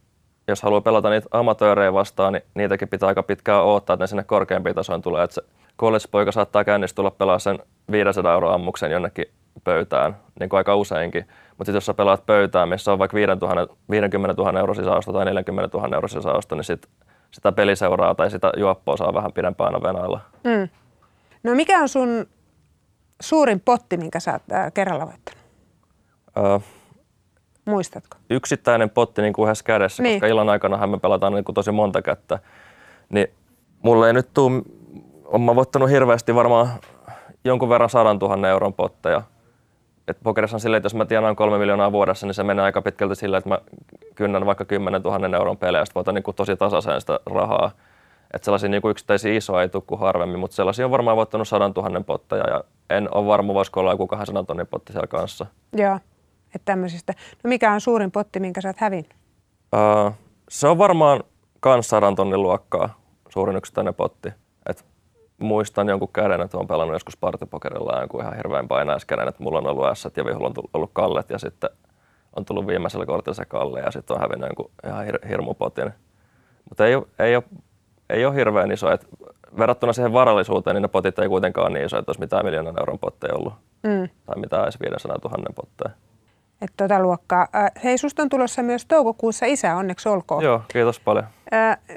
jos 0.48 0.62
haluaa 0.62 0.82
pelata 0.82 1.10
niitä 1.10 1.28
amatöörejä 1.32 1.94
vastaan, 1.94 2.34
niin 2.34 2.44
niitäkin 2.54 2.88
pitää 2.88 3.08
aika 3.08 3.24
pitkään 3.24 3.64
odottaa, 3.64 3.94
että 3.94 4.04
ne 4.04 4.08
sinne 4.08 4.24
korkeampiin 4.24 4.76
tasoihin 4.76 5.02
tulee. 5.02 5.24
Että 5.24 5.34
se 5.34 5.42
college-poika 5.80 6.32
saattaa 6.32 6.64
käynnissä 6.64 6.96
tulla 6.96 7.12
pelaa 7.12 7.40
sen 7.40 7.60
500 7.92 8.34
euroa 8.34 8.54
ammuksen 8.54 8.92
jonnekin 8.92 9.26
pöytään, 9.64 10.18
niin 10.40 10.50
kuin 10.50 10.58
aika 10.58 10.76
useinkin. 10.76 11.26
Mutta 11.50 11.66
sitten 11.66 11.78
jos 11.78 11.86
sä 11.86 11.94
pelaat 11.94 12.26
pöytään, 12.26 12.70
missä 12.70 12.92
on 12.92 13.00
vaikka 13.00 13.16
5000, 13.16 13.68
50 13.90 14.42
000 14.42 14.60
euro 14.60 14.74
sisäosto 14.74 15.14
tai 15.14 15.26
40 15.26 15.78
000 15.78 15.96
euro 15.96 16.08
sisäosto, 16.08 16.56
niin 16.56 16.64
sit 16.64 16.88
sitä 17.32 17.52
peliseuraa 17.52 18.16
tai 18.16 18.32
sitä 18.32 18.52
juoppoa 18.58 18.98
saa 18.98 19.14
vähän 19.14 19.34
pidempään 19.34 19.74
venailla. 19.84 20.20
Mm. 20.44 20.70
No 21.44 21.56
mikä 21.56 21.80
on 21.82 21.90
sun 21.90 22.26
suurin 23.22 23.60
potti, 23.60 23.98
minkä 23.98 24.20
sä 24.20 24.32
oot 24.34 24.42
äh, 24.54 24.74
kerralla 24.74 25.06
voittanut? 25.06 25.40
Öö, 26.38 26.60
Muistatko? 27.66 28.18
yksittäinen 28.30 28.90
potti 28.90 29.22
niin 29.22 29.34
kuin 29.34 29.48
yhdessä 29.48 29.64
kädessä, 29.64 30.04
Niin. 30.04 30.10
niin. 30.10 30.20
koska 30.22 30.28
illan 30.28 30.50
aikana 30.50 30.88
me 30.88 31.00
pelataan 31.00 31.34
niin 31.34 31.44
kuin 31.46 31.54
tosi 31.56 31.72
monta 31.72 32.02
kättä. 32.02 32.40
Niin 33.10 33.28
mulle 33.82 34.08
ei 34.08 34.14
nyt 34.14 34.30
tuu, 34.34 34.52
on 35.26 35.42
mä 35.42 35.56
voittanut 35.56 35.90
hirveästi 35.90 36.36
varmaan 36.36 36.70
jonkun 37.44 37.70
verran 37.70 37.90
100 37.90 38.14
000 38.14 38.50
euron 38.50 38.74
potteja. 38.74 39.22
Et 40.10 40.18
pokerissa 40.24 40.56
on 40.56 40.60
silleen, 40.60 40.78
että 40.78 40.86
jos 40.86 40.96
mä 40.96 41.06
tienaan 41.06 41.36
kolme 41.36 41.58
miljoonaa 41.58 41.92
vuodessa, 41.92 42.28
niin 42.28 42.34
se 42.34 42.44
menee 42.44 42.66
aika 42.66 42.82
pitkälti 42.82 43.16
sillä, 43.16 43.38
että 43.38 43.50
mä 43.50 43.60
kynnän 44.16 44.46
vaikka 44.46 44.66
10 44.66 45.02
000 45.02 45.38
euron 45.38 45.58
pelejä, 45.58 45.86
sitten 45.86 45.96
voitan 45.96 46.16
niin 46.16 46.24
kuin 46.24 46.36
tosi 46.36 46.56
tasaisen 46.56 47.02
sitä 47.02 47.20
rahaa. 47.26 47.72
Että 48.34 48.46
sellaisia 48.46 48.70
niin 48.70 48.82
kuin 48.82 48.92
yksittäisiä 48.92 49.34
isoja 49.34 49.62
ei 49.62 49.70
tule 49.70 49.84
kuin 49.88 50.00
harvemmin, 50.00 50.40
mutta 50.40 50.56
sellaisia 50.56 50.86
on 50.86 50.92
varmaan 50.92 51.18
voittanut 51.18 51.48
100 51.48 51.72
000 51.76 52.02
potteja 52.02 52.50
ja 52.50 52.64
en 52.90 53.16
ole 53.16 53.26
varma, 53.26 53.54
voisiko 53.54 53.80
olla 53.80 53.92
joku 53.92 54.08
200 54.08 54.44
tonnin 54.44 54.68
potti 54.68 54.94
siellä 54.94 55.08
kanssa. 55.08 55.46
Joo, 55.74 55.96
että 56.56 56.66
tämmöisistä. 56.66 57.14
No 57.44 57.48
mikä 57.48 57.72
on 57.72 57.82
suurin 57.82 58.12
potti, 58.12 58.40
minkä 58.40 58.62
sä 58.62 58.70
oot 58.70 58.80
hävinnyt? 58.80 59.16
Öö, 59.76 60.12
se 60.50 60.68
on 60.68 60.78
varmaan 60.78 61.24
kans 61.60 61.90
sadan 61.90 62.16
tonnin 62.16 62.44
luokkaa 62.44 63.00
suurin 63.30 63.56
yksittäinen 63.56 63.96
potti. 63.96 64.30
Muistan 65.40 65.88
jonkun 65.90 66.10
käden, 66.14 66.42
että 66.42 66.58
olen 66.58 66.68
pelannut 66.68 66.96
joskus 66.96 67.18
partipokerilla 67.18 68.00
jonkun 68.00 68.22
ihan 68.22 68.36
hirveän 68.36 68.68
painaiskäden, 68.68 69.28
että 69.28 69.44
mulla 69.44 69.58
on 69.58 69.68
ollut 69.68 69.86
S 69.94 70.08
ja 70.18 70.26
vihulla 70.26 70.48
on 70.48 70.54
tullut- 70.54 70.70
ollut 70.74 70.90
kallet 70.94 71.30
ja 71.30 71.40
sitten 71.40 71.70
on 72.36 72.46
tullut 72.46 72.68
viimeisellä 72.68 73.06
kortilla 73.06 73.34
se 73.36 73.46
kalle 73.46 73.80
ja 73.80 73.92
sitten 73.92 74.16
on 74.16 74.22
hävinnyt 74.22 74.50
jonkun 74.50 74.72
ihan 74.86 75.08
hir- 75.08 75.28
hirmupotin. 75.28 75.92
Mutta 76.70 76.86
ei, 76.86 76.94
ei, 77.20 77.36
ole, 77.36 77.44
ei 78.10 78.26
ole 78.26 78.36
hirveän 78.36 78.72
iso. 78.72 78.92
Et 78.92 79.08
verrattuna 79.58 79.94
siihen 79.94 80.14
varallisuuteen, 80.14 80.76
niin 80.76 80.82
ne 80.82 80.88
potit 80.88 81.20
ei 81.20 81.30
kuitenkaan 81.30 81.68
ole 81.68 81.74
niin 81.74 81.86
iso, 81.86 81.98
että 81.98 82.10
olisi 82.10 82.20
mitään 82.22 82.46
miljoonan 82.46 82.80
euron 82.80 83.00
potteja 83.00 83.36
ollut. 83.36 83.54
Mm. 83.84 84.10
Tai 84.26 84.40
mitään 84.40 84.64
edes 84.64 84.80
500 84.80 85.18
000 85.24 85.54
potteja. 85.56 85.90
Että 86.62 86.88
tota 86.88 87.00
luokkaa. 87.00 87.48
Hei, 87.84 87.98
susta 87.98 88.22
on 88.22 88.30
tulossa 88.30 88.64
myös 88.64 88.86
toukokuussa 88.86 89.46
isä, 89.46 89.76
onneksi 89.76 90.10
olkoon. 90.10 90.44
Joo, 90.44 90.62
kiitos 90.68 91.00
paljon. 91.00 91.26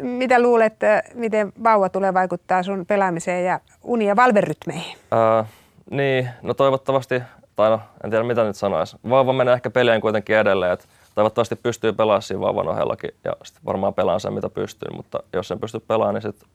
Mitä 0.00 0.42
luulet, 0.42 0.76
miten 1.14 1.52
vauva 1.64 1.88
tulee 1.88 2.14
vaikuttaa 2.14 2.62
sun 2.62 2.86
pelaamiseen 2.86 3.44
ja 3.44 3.60
uni- 3.82 4.06
ja 4.06 4.16
valverytmeihin? 4.16 4.98
Ää, 5.10 5.44
niin, 5.90 6.28
no 6.42 6.54
toivottavasti, 6.54 7.22
tai 7.56 7.70
no, 7.70 7.80
en 8.04 8.10
tiedä 8.10 8.24
mitä 8.24 8.44
nyt 8.44 8.56
sanoisi. 8.56 8.96
Vauva 9.10 9.32
menee 9.32 9.54
ehkä 9.54 9.70
pelien 9.70 10.00
kuitenkin 10.00 10.36
edelleen, 10.36 10.72
että 10.72 10.84
toivottavasti 11.14 11.56
pystyy 11.56 11.92
pelaamaan 11.92 12.22
siinä 12.22 12.40
vauvan 12.40 12.68
ohellakin 12.68 13.10
ja 13.24 13.32
sitten 13.44 13.64
varmaan 13.66 13.94
pelaan 13.94 14.20
sen 14.20 14.32
mitä 14.32 14.48
pystyy, 14.48 14.88
mutta 14.96 15.22
jos 15.32 15.50
en 15.50 15.60
pysty 15.60 15.80
pelaamaan, 15.80 16.14
niin 16.14 16.22
sitten 16.22 16.48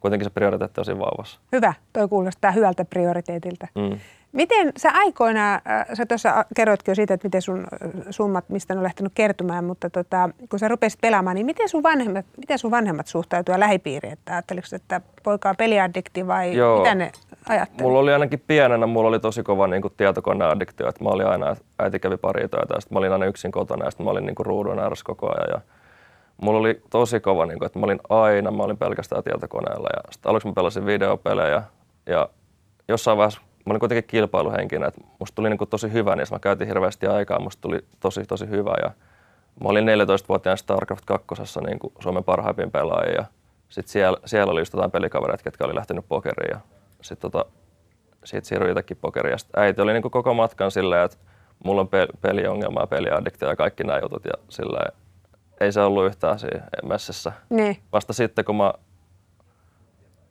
kuitenkin 0.00 0.24
se 0.26 0.30
prioriteetti 0.30 0.80
on 0.80 0.84
siinä 0.84 1.00
vauvassa. 1.00 1.40
Hyvä, 1.52 1.74
toi 1.92 2.08
kuulostaa 2.08 2.50
hyvältä 2.50 2.84
prioriteetilta. 2.84 3.66
Mm. 3.74 3.98
Miten 4.32 4.72
sä 4.76 4.90
aikoinaan, 4.94 5.60
äh, 5.70 5.86
sä 5.94 6.06
tuossa 6.06 6.44
kerroitkin 6.56 6.92
jo 6.92 6.94
siitä, 6.94 7.14
että 7.14 7.26
miten 7.26 7.42
sun 7.42 7.58
äh, 7.58 7.90
summat, 8.10 8.48
mistä 8.48 8.74
ne 8.74 8.78
on 8.78 8.84
lähtenyt 8.84 9.12
kertymään, 9.14 9.64
mutta 9.64 9.90
tota, 9.90 10.30
kun 10.50 10.58
sä 10.58 10.68
rupesit 10.68 11.00
pelaamaan, 11.00 11.34
niin 11.34 11.46
miten 11.46 11.68
sun 11.68 11.82
vanhemmat, 11.82 12.26
miten 12.36 12.58
sun 12.58 12.70
vanhemmat 12.70 13.06
suhtautuivat 13.06 13.58
lähipiiriin? 13.58 14.12
Että 14.12 14.32
ajatteliko, 14.32 14.66
että 14.72 15.00
poika 15.22 15.48
on 15.50 15.56
peliaddikti 15.56 16.26
vai 16.26 16.56
Joo. 16.56 16.78
mitä 16.78 16.94
ne 16.94 17.12
ajattelivat? 17.48 17.82
Mulla 17.82 17.98
oli 17.98 18.12
ainakin 18.12 18.42
pienenä, 18.46 18.86
mulla 18.86 19.08
oli 19.08 19.20
tosi 19.20 19.42
kova 19.42 19.66
niin 19.66 19.82
kuin 19.82 19.94
tietokoneaddiktio, 19.96 20.88
että 20.88 21.04
mä 21.04 21.10
olin 21.10 21.26
aina, 21.26 21.56
äiti 21.78 21.98
kävi 21.98 22.16
pari 22.16 22.48
töitä 22.48 22.74
ja 22.74 22.80
sitten 22.80 22.96
mä 22.96 22.98
olin 22.98 23.12
aina 23.12 23.26
yksin 23.26 23.52
kotona 23.52 23.84
ja 23.84 23.90
sitten 23.90 24.04
mä 24.04 24.10
olin 24.10 24.26
niin 24.26 24.34
kuin 24.34 24.46
ruudun 24.46 24.78
ääressä 24.78 25.04
koko 25.04 25.26
ajan. 25.26 25.48
Ja 25.52 25.60
mulla 26.42 26.58
oli 26.58 26.82
tosi 26.90 27.20
kova, 27.20 27.46
niin 27.46 27.58
kuin, 27.58 27.66
että 27.66 27.78
mä 27.78 27.84
olin 27.84 28.00
aina, 28.08 28.50
mä 28.50 28.62
olin 28.62 28.78
pelkästään 28.78 29.24
tietokoneella 29.24 29.88
ja 29.96 30.12
sitten 30.12 30.30
aluksi 30.30 30.48
mä 30.48 30.54
pelasin 30.54 30.86
videopelejä 30.86 31.62
ja 32.06 32.28
jossain 32.88 33.18
vaiheessa 33.18 33.40
mä 33.66 33.70
olin 33.70 33.80
kuitenkin 33.80 34.04
kilpailuhenkinen, 34.04 34.88
että 34.88 35.00
musta 35.18 35.34
tuli 35.34 35.50
niin 35.50 35.58
kuin 35.58 35.70
tosi 35.70 35.92
hyvä, 35.92 36.16
niin 36.16 36.26
mä 36.30 36.38
käytin 36.38 36.66
hirveästi 36.66 37.06
aikaa, 37.06 37.40
musta 37.40 37.60
tuli 37.60 37.84
tosi 38.00 38.24
tosi 38.24 38.48
hyvä 38.48 38.74
ja 38.82 38.90
mä 39.62 39.68
olin 39.68 39.86
14-vuotiaan 39.86 40.58
StarCraft 40.58 41.04
2 41.04 41.26
niin 41.66 41.78
kuin 41.78 41.92
Suomen 42.00 42.24
parhaimpia 42.24 42.66
pelaajia 42.72 43.14
ja 43.14 43.24
sitten 43.68 43.92
siellä, 43.92 44.18
siellä 44.24 44.50
oli 44.50 44.60
just 44.60 44.72
jotain 44.72 44.90
pelikavereita, 44.90 45.44
ketkä 45.44 45.64
oli 45.64 45.74
lähtenyt 45.74 46.04
pokeriin 46.08 46.50
ja 46.50 46.60
sitten 47.00 47.30
tota, 47.30 47.44
siitä 48.24 48.48
siirryin 48.48 48.70
itsekin 48.72 48.96
pokeriin. 49.00 49.32
Ja 49.32 49.38
sit 49.38 49.56
äiti 49.56 49.80
oli 49.80 49.92
niin 49.92 50.02
kuin 50.02 50.12
koko 50.12 50.34
matkan 50.34 50.70
silleen, 50.70 51.04
että 51.04 51.16
mulla 51.64 51.80
on 51.80 51.88
pe- 51.88 52.08
peliongelma 52.20 52.80
ja 52.80 52.86
peliaddiktio 52.86 53.48
ja 53.48 53.56
kaikki 53.56 53.84
nämä 53.84 53.98
jutut 54.02 54.24
ja 54.24 54.32
silleen, 54.48 54.92
ei 55.60 55.72
se 55.72 55.80
ollut 55.80 56.06
yhtään 56.06 56.38
siinä 56.38 56.62
messissä. 56.82 57.32
Niin, 57.50 57.76
Vasta 57.92 58.12
sitten, 58.12 58.44
kun 58.44 58.56
mä 58.56 58.72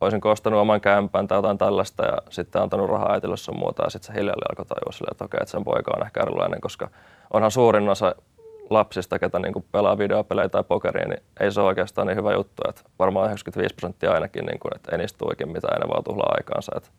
olisin 0.01 0.21
ostanut 0.23 0.59
oman 0.59 0.81
kämpän 0.81 1.27
tai 1.27 1.37
jotain 1.37 1.57
tällaista 1.57 2.05
ja 2.05 2.17
sitten 2.29 2.61
antanut 2.61 2.89
rahaa 2.89 3.13
äitille 3.13 3.37
sun 3.37 3.59
muuta 3.59 3.83
ja 3.83 3.89
sitten 3.89 4.07
se 4.07 4.19
hiljalleen 4.19 4.51
alkoi 4.51 4.65
tajua 4.65 4.91
silleen, 4.91 5.11
että 5.11 5.25
okei, 5.25 5.39
että 5.41 5.51
sen 5.51 5.63
poika 5.63 5.91
on 5.95 6.05
ehkä 6.05 6.21
erilainen, 6.21 6.61
koska 6.61 6.89
onhan 7.33 7.51
suurin 7.51 7.89
osa 7.89 8.15
lapsista, 8.69 9.19
ketä 9.19 9.39
niin 9.39 9.65
pelaa 9.71 9.97
videopelejä 9.97 10.49
tai 10.49 10.63
pokeria, 10.63 11.07
niin 11.07 11.21
ei 11.39 11.51
se 11.51 11.61
ole 11.61 11.67
oikeastaan 11.67 12.07
niin 12.07 12.17
hyvä 12.17 12.33
juttu. 12.33 12.61
Että 12.69 12.81
varmaan 12.99 13.25
95 13.25 13.75
prosenttia 13.75 14.11
ainakin, 14.11 14.45
niin 14.45 14.59
kuin, 14.59 14.75
että 14.75 14.91
ei 14.91 14.97
niistä 14.97 15.17
tule 15.17 15.29
oikein 15.29 15.51
mitään, 15.51 15.81
ne 15.81 15.89
vaan 15.89 16.03
tuhlaa 16.03 16.33
aikaansa. 16.37 16.71
Että 16.75 16.89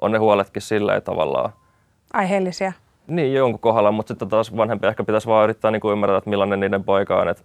on 0.00 0.12
ne 0.12 0.18
huoletkin 0.18 0.62
silleen 0.62 1.02
tavallaan 1.02 1.52
aiheellisia. 2.12 2.72
niin 3.06 3.34
jonkun 3.34 3.60
kohdalla, 3.60 3.92
mutta 3.92 4.08
sitten 4.08 4.28
taas 4.28 4.56
vanhempi 4.56 4.86
ehkä 4.86 5.04
pitäisi 5.04 5.26
vaan 5.26 5.44
yrittää 5.44 5.70
niin 5.70 5.80
kuin 5.80 5.92
ymmärtää, 5.92 6.18
että 6.18 6.30
millainen 6.30 6.60
niiden 6.60 6.84
poika 6.84 7.20
on. 7.20 7.28
Että 7.28 7.42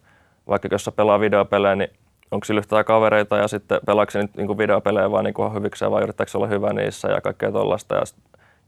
vaikka 0.48 0.68
jos 0.72 0.86
se 0.86 0.92
pelaa 0.92 1.20
videopelejä, 1.20 1.76
niin 1.76 1.90
onko 2.32 2.46
sillä 2.46 2.60
yhtään 2.60 2.86
kavereita 2.86 3.38
ja 3.38 3.48
sitten 3.48 3.80
pelaako 3.86 4.12
nyt 4.16 4.36
niin 4.36 4.58
videopelejä 4.58 5.12
vaan 5.12 5.24
niin 5.24 5.54
hyvikseen 5.54 5.92
vai 5.92 6.04
yrittääkö 6.04 6.32
olla 6.38 6.48
hyvä 6.48 6.74
niissä 6.74 7.08
ja 7.08 7.22
kaikkea 7.22 7.52
tollasta. 7.52 7.96
Ja 7.96 8.06
sit, 8.06 8.18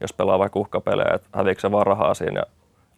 jos 0.00 0.12
pelaa 0.12 0.38
vaikka 0.38 0.58
uhkapelejä, 0.60 1.14
että 1.14 1.28
häviikö 1.32 1.60
se 1.60 1.70
vaan 1.70 1.86
rahaa 1.86 2.14
siinä 2.14 2.40
ja 2.40 2.46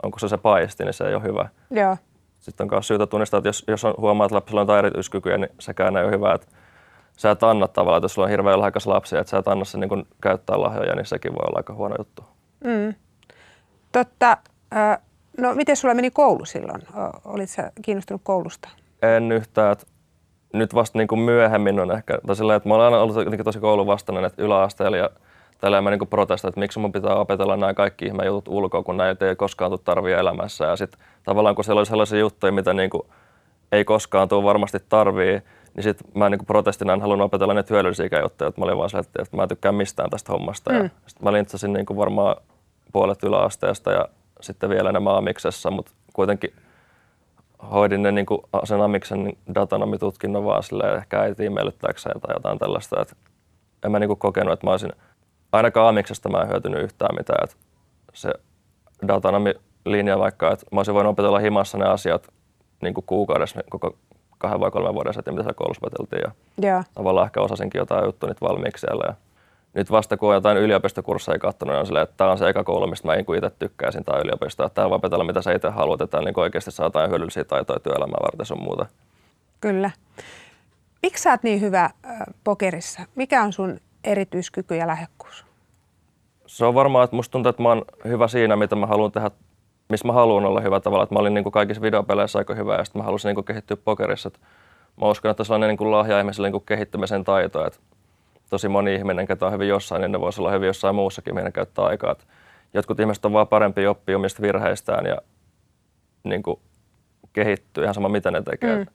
onko 0.02 0.18
se 0.18 0.28
se 0.28 0.36
paisti, 0.36 0.84
niin 0.84 0.94
se 0.94 1.08
ei 1.08 1.14
ole 1.14 1.22
hyvä. 1.22 1.48
Joo, 1.70 1.96
Sitten 2.40 2.64
on 2.64 2.70
myös 2.72 2.86
syytä 2.88 3.06
tunnistaa, 3.06 3.38
että 3.38 3.48
jos, 3.48 3.64
jos 3.68 3.84
on, 3.84 3.94
huomaa, 3.98 4.26
että 4.26 4.34
lapsella 4.34 4.60
on 4.60 4.62
jotain 4.62 4.78
erityiskykyjä, 4.78 5.38
niin 5.38 5.50
sekään 5.58 5.96
ei 5.96 6.04
ole 6.04 6.12
hyvä, 6.12 6.34
että 6.34 6.46
sä 7.16 7.30
et 7.30 7.42
anna 7.42 7.68
tavallaan, 7.68 7.98
että 7.98 8.04
jos 8.04 8.14
sulla 8.14 8.26
on 8.26 8.30
hirveän 8.30 8.58
lahjakas 8.58 8.86
lapsi, 8.86 9.16
että 9.16 9.30
sä 9.30 9.38
et 9.38 9.48
anna 9.48 9.64
sen 9.64 9.80
niin 9.80 10.06
käyttää 10.22 10.60
lahjoja, 10.60 10.94
niin 10.94 11.06
sekin 11.06 11.32
voi 11.32 11.44
olla 11.48 11.58
aika 11.58 11.74
huono 11.74 11.94
juttu. 11.98 12.24
totta. 13.92 14.36
Ö, 14.72 14.98
no 15.38 15.54
miten 15.54 15.76
sulla 15.76 15.94
meni 15.94 16.10
koulu 16.10 16.44
silloin? 16.44 16.82
Olit 17.24 17.50
sä 17.50 17.72
kiinnostunut 17.82 18.20
koulusta? 18.24 18.68
En 19.02 19.32
yhtään, 19.32 19.72
että 19.72 19.86
nyt 20.52 20.74
vasta 20.74 20.98
niin 20.98 21.08
kuin 21.08 21.20
myöhemmin 21.20 21.80
on 21.80 21.92
ehkä, 21.92 22.18
tai 22.26 22.36
sillä, 22.36 22.54
että 22.54 22.68
mä 22.68 22.74
olen 22.74 22.84
aina 22.84 23.00
ollut 23.00 23.16
jotenkin 23.16 23.44
tosi 23.44 23.60
kouluvastainen, 23.60 24.24
että 24.24 24.42
yläasteella 24.42 24.96
ja 24.96 25.10
tällä 25.60 25.80
mä 25.80 25.90
niin 25.90 26.08
protestoin, 26.08 26.50
että 26.50 26.60
miksi 26.60 26.78
mun 26.78 26.92
pitää 26.92 27.14
opetella 27.14 27.56
nämä 27.56 27.74
kaikki 27.74 28.06
ihme 28.06 28.24
jutut 28.26 28.54
ulkoa, 28.54 28.82
kun 28.82 28.96
näitä 28.96 29.28
ei 29.28 29.36
koskaan 29.36 29.70
tule 29.70 29.80
tarvia 29.84 30.18
elämässä. 30.18 30.64
Ja 30.64 30.76
sitten 30.76 31.00
tavallaan 31.24 31.54
kun 31.54 31.64
siellä 31.64 31.78
oli 31.78 31.86
sellaisia 31.86 32.18
juttuja, 32.18 32.52
mitä 32.52 32.74
niin 32.74 32.90
kuin 32.90 33.02
ei 33.72 33.84
koskaan 33.84 34.28
tule 34.28 34.44
varmasti 34.44 34.78
tarvii, 34.88 35.42
niin 35.74 35.82
sitten 35.82 36.06
mä 36.14 36.30
niin 36.30 36.46
protestina 36.46 36.92
en 36.92 37.00
halunnut 37.00 37.24
opetella 37.24 37.54
ne 37.54 37.64
hyödyllisiä 37.70 38.20
juttuja, 38.22 38.48
että 38.48 38.60
mä 38.60 38.64
olin 38.64 38.76
vaan 38.76 38.90
sellainen, 38.90 39.10
että 39.18 39.36
mä 39.36 39.42
en 39.42 39.48
tykkää 39.48 39.72
mistään 39.72 40.10
tästä 40.10 40.32
hommasta. 40.32 40.72
Mm. 40.72 40.76
Ja 40.76 40.90
sitten 41.06 41.24
mä 41.24 41.32
lintsasin 41.32 41.72
niin 41.72 41.86
varmaan 41.96 42.36
puolet 42.92 43.22
yläasteesta 43.22 43.92
ja 43.92 44.08
sitten 44.40 44.70
vielä 44.70 44.90
enemmän 44.90 45.16
amiksessa, 45.16 45.70
mutta 45.70 45.92
kuitenkin 46.12 46.52
hoidin 47.72 48.02
ne 48.02 48.12
niin 48.12 48.26
kuin 48.26 48.40
sen 48.64 48.80
amiksen 48.82 49.32
datanomitutkinnon 49.54 50.44
vaan 50.44 50.62
silleen, 50.62 50.96
ehkä 50.96 51.20
äitiin 51.20 51.52
miellyttääkseen 51.52 52.20
tai 52.20 52.34
jotain 52.34 52.58
tällaista. 52.58 53.02
Et 53.02 53.16
en 53.84 53.90
mä 53.90 53.98
niin 53.98 54.08
kuin 54.08 54.18
kokenut, 54.18 54.52
että 54.52 54.66
mä 54.66 54.70
olisin, 54.70 54.92
ainakaan 55.52 55.88
amiksesta 55.88 56.28
mä 56.28 56.38
en 56.38 56.48
hyötynyt 56.48 56.82
yhtään 56.82 57.16
mitään. 57.16 57.44
Et 57.44 57.56
se 58.12 58.30
datanomi-linja 59.08 60.18
vaikka, 60.18 60.52
että 60.52 60.66
mä 60.72 60.78
olisin 60.80 60.94
voinut 60.94 61.10
opetella 61.10 61.38
himassa 61.38 61.78
ne 61.78 61.84
asiat 61.84 62.28
niin 62.82 62.94
kuin 62.94 63.04
kuukaudessa 63.06 63.60
koko 63.70 63.96
kahden 64.38 64.60
vai 64.60 64.70
kolmen 64.70 64.94
vuoden 64.94 65.14
sitten, 65.14 65.34
mitä 65.34 65.42
siellä 65.42 65.54
koulussa 65.54 65.86
opeteltiin. 65.86 66.22
Ja 66.24 66.32
Joo, 66.70 66.82
tavallaan 66.94 67.26
ehkä 67.26 67.40
osasinkin 67.40 67.78
jotain 67.78 68.04
juttuja 68.04 68.30
nyt 68.30 68.40
valmiiksi 68.40 68.80
siellä. 68.80 69.04
Ja 69.06 69.14
nyt 69.74 69.90
vasta 69.90 70.16
kun 70.16 70.28
on 70.28 70.34
jotain 70.34 70.58
yliopistokursseja 70.58 71.38
katsonut, 71.38 71.72
niin 71.72 71.80
on 71.80 71.86
silleen, 71.86 72.02
että 72.02 72.14
tämä 72.16 72.30
on 72.30 72.38
se 72.38 72.48
eka 72.48 72.64
koulu, 72.64 72.86
mistä 72.86 73.08
mä 73.08 73.14
niin 73.14 73.26
kuin 73.26 73.38
itse 73.38 73.50
tykkäisin, 73.58 74.04
tämä 74.04 74.18
yliopisto. 74.18 74.64
Että 74.64 74.74
täällä 74.74 74.94
opetella, 74.94 75.24
mitä 75.24 75.42
sä 75.42 75.52
itse 75.52 75.68
haluat, 75.68 76.00
että 76.00 76.20
niin 76.20 76.40
oikeasti 76.40 76.70
saa 76.70 76.86
jotain 76.86 77.10
hyödyllisiä 77.10 77.44
taitoja 77.44 77.80
työelämää 77.80 78.18
varten 78.22 78.46
sun 78.46 78.62
muuta. 78.62 78.86
kyllä. 79.60 79.90
Miksi 81.02 81.22
sä 81.22 81.30
oot 81.30 81.42
niin 81.42 81.60
hyvä 81.60 81.90
ö, 82.04 82.08
pokerissa? 82.44 83.02
Mikä 83.14 83.42
on 83.42 83.52
sun 83.52 83.80
erityiskyky 84.04 84.76
ja 84.76 84.86
lahjakkuus? 84.86 85.44
Se 86.46 86.64
on 86.64 86.74
varmaan, 86.74 87.04
että 87.04 87.16
musta 87.16 87.32
tuntuu, 87.32 87.50
että 87.50 87.62
mä 87.62 87.68
oon 87.68 87.84
hyvä 88.04 88.28
siinä, 88.28 88.56
mitä 88.56 88.76
mä 88.76 88.86
haluan 88.86 89.12
tehdä, 89.12 89.30
missä 89.88 90.06
mä 90.06 90.12
haluan 90.12 90.44
olla 90.44 90.60
hyvä 90.60 90.80
tavalla. 90.80 91.02
Että 91.02 91.14
mä 91.14 91.20
olin 91.20 91.34
niin 91.34 91.44
kuin 91.44 91.52
kaikissa 91.52 91.82
videopeleissä 91.82 92.38
aika 92.38 92.54
hyvä 92.54 92.74
ja 92.76 92.84
sitten 92.84 93.00
mä 93.00 93.04
halusin 93.04 93.28
niin 93.28 93.34
kuin 93.34 93.44
kehittyä 93.44 93.76
pokerissa. 93.76 94.26
Että 94.26 94.40
mä 95.00 95.08
uskon, 95.08 95.30
että 95.30 95.44
sellainen 95.44 95.68
niin 95.68 95.78
kuin 95.78 95.90
lahja 95.90 96.18
ihmiselle 96.18 96.46
niin 96.46 96.52
kuin 96.52 96.66
kehittymisen 96.66 97.24
taito. 97.24 97.66
Että 97.66 97.80
tosi 98.50 98.68
moni 98.68 98.94
ihminen, 98.94 99.26
ketä 99.26 99.46
on 99.46 99.52
hyvin 99.52 99.68
jossain, 99.68 100.00
niin 100.00 100.12
ne 100.12 100.20
voisi 100.20 100.40
olla 100.40 100.50
hyvin 100.50 100.66
jossain 100.66 100.94
muussakin, 100.94 101.34
mihin 101.34 101.44
ne 101.44 101.52
käyttää 101.52 101.84
aikaa. 101.84 102.12
Että 102.12 102.24
jotkut 102.74 103.00
ihmiset 103.00 103.24
on 103.24 103.32
vaan 103.32 103.48
parempi 103.48 103.86
oppia 103.86 104.16
omista 104.16 104.42
virheistään 104.42 105.06
ja 105.06 105.16
niin 106.24 106.42
kuin 106.42 106.60
kehittyy 107.32 107.84
ihan 107.84 107.94
sama, 107.94 108.08
mitä 108.08 108.30
ne 108.30 108.42
tekee. 108.42 108.76
Mm. 108.76 108.86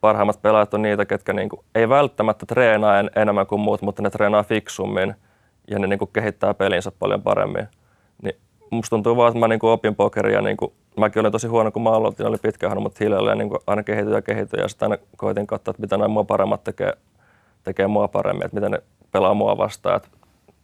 Parhaimmat 0.00 0.42
pelaajat 0.42 0.74
on 0.74 0.82
niitä, 0.82 1.04
ketkä 1.04 1.32
niin 1.32 1.48
kuin, 1.48 1.60
ei 1.74 1.88
välttämättä 1.88 2.46
treenaa 2.46 2.98
en, 2.98 3.10
enemmän 3.16 3.46
kuin 3.46 3.60
muut, 3.60 3.82
mutta 3.82 4.02
ne 4.02 4.10
treenaa 4.10 4.42
fiksummin 4.42 5.14
ja 5.70 5.78
ne 5.78 5.86
niin 5.86 5.98
kuin 5.98 6.10
kehittää 6.12 6.54
pelinsä 6.54 6.92
paljon 6.98 7.22
paremmin. 7.22 7.68
Niin 8.22 8.36
musta 8.70 8.90
tuntuu 8.90 9.16
vaan, 9.16 9.28
että 9.28 9.40
mä 9.40 9.48
niin 9.48 9.58
kuin 9.58 9.70
opin 9.70 9.94
pokeria. 9.94 10.42
Niin 10.42 10.56
kuin, 10.56 10.72
mäkin 10.96 11.20
olin 11.20 11.32
tosi 11.32 11.46
huono, 11.46 11.72
kun 11.72 11.82
mä 11.82 11.90
aloitin, 11.90 12.26
oli 12.26 12.36
pitkä 12.42 12.74
mutta 12.74 13.04
hiljalleen 13.04 13.38
niin 13.38 13.48
kuin 13.48 13.60
aina 13.66 13.82
kehityin 13.82 14.14
ja 14.14 14.22
kehityin. 14.22 14.62
Ja 14.62 14.68
sitten 14.68 14.90
aina 14.90 15.02
koitin 15.16 15.46
katsoa, 15.46 15.70
että 15.70 15.80
mitä 15.80 15.96
nämä 15.96 16.08
mua 16.08 16.24
paremmat 16.24 16.64
tekee, 16.64 16.92
tekee 17.64 17.86
mua 17.86 18.08
paremmin, 18.08 18.44
että 18.44 18.54
miten 18.54 18.70
ne 18.70 18.82
pelaa 19.12 19.34
mua 19.34 19.56
vastaan. 19.58 19.96
Et 19.96 20.08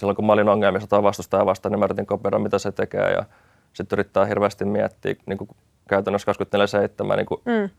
silloin 0.01 0.17
kun 0.17 0.27
mä 0.27 0.33
olin 0.33 0.49
ongelmissa 0.49 0.89
tai 0.89 1.03
vastustaja 1.03 1.47
vastaan, 1.47 1.71
niin 1.73 1.79
mä 1.81 1.85
yritin 1.85 2.07
kopioida, 2.07 2.39
mitä 2.39 2.59
se 2.59 2.73
tekee. 2.73 3.11
Ja 3.13 3.25
sitten 3.73 3.97
yrittää 3.97 4.25
hirveästi 4.25 4.65
miettiä 4.65 5.15
niin 5.27 5.39
kuin 5.39 5.51
käytännössä 5.89 6.33
24-7 6.33 7.17
niin 7.17 7.27
kuin 7.27 7.41
Mm. 7.45 7.71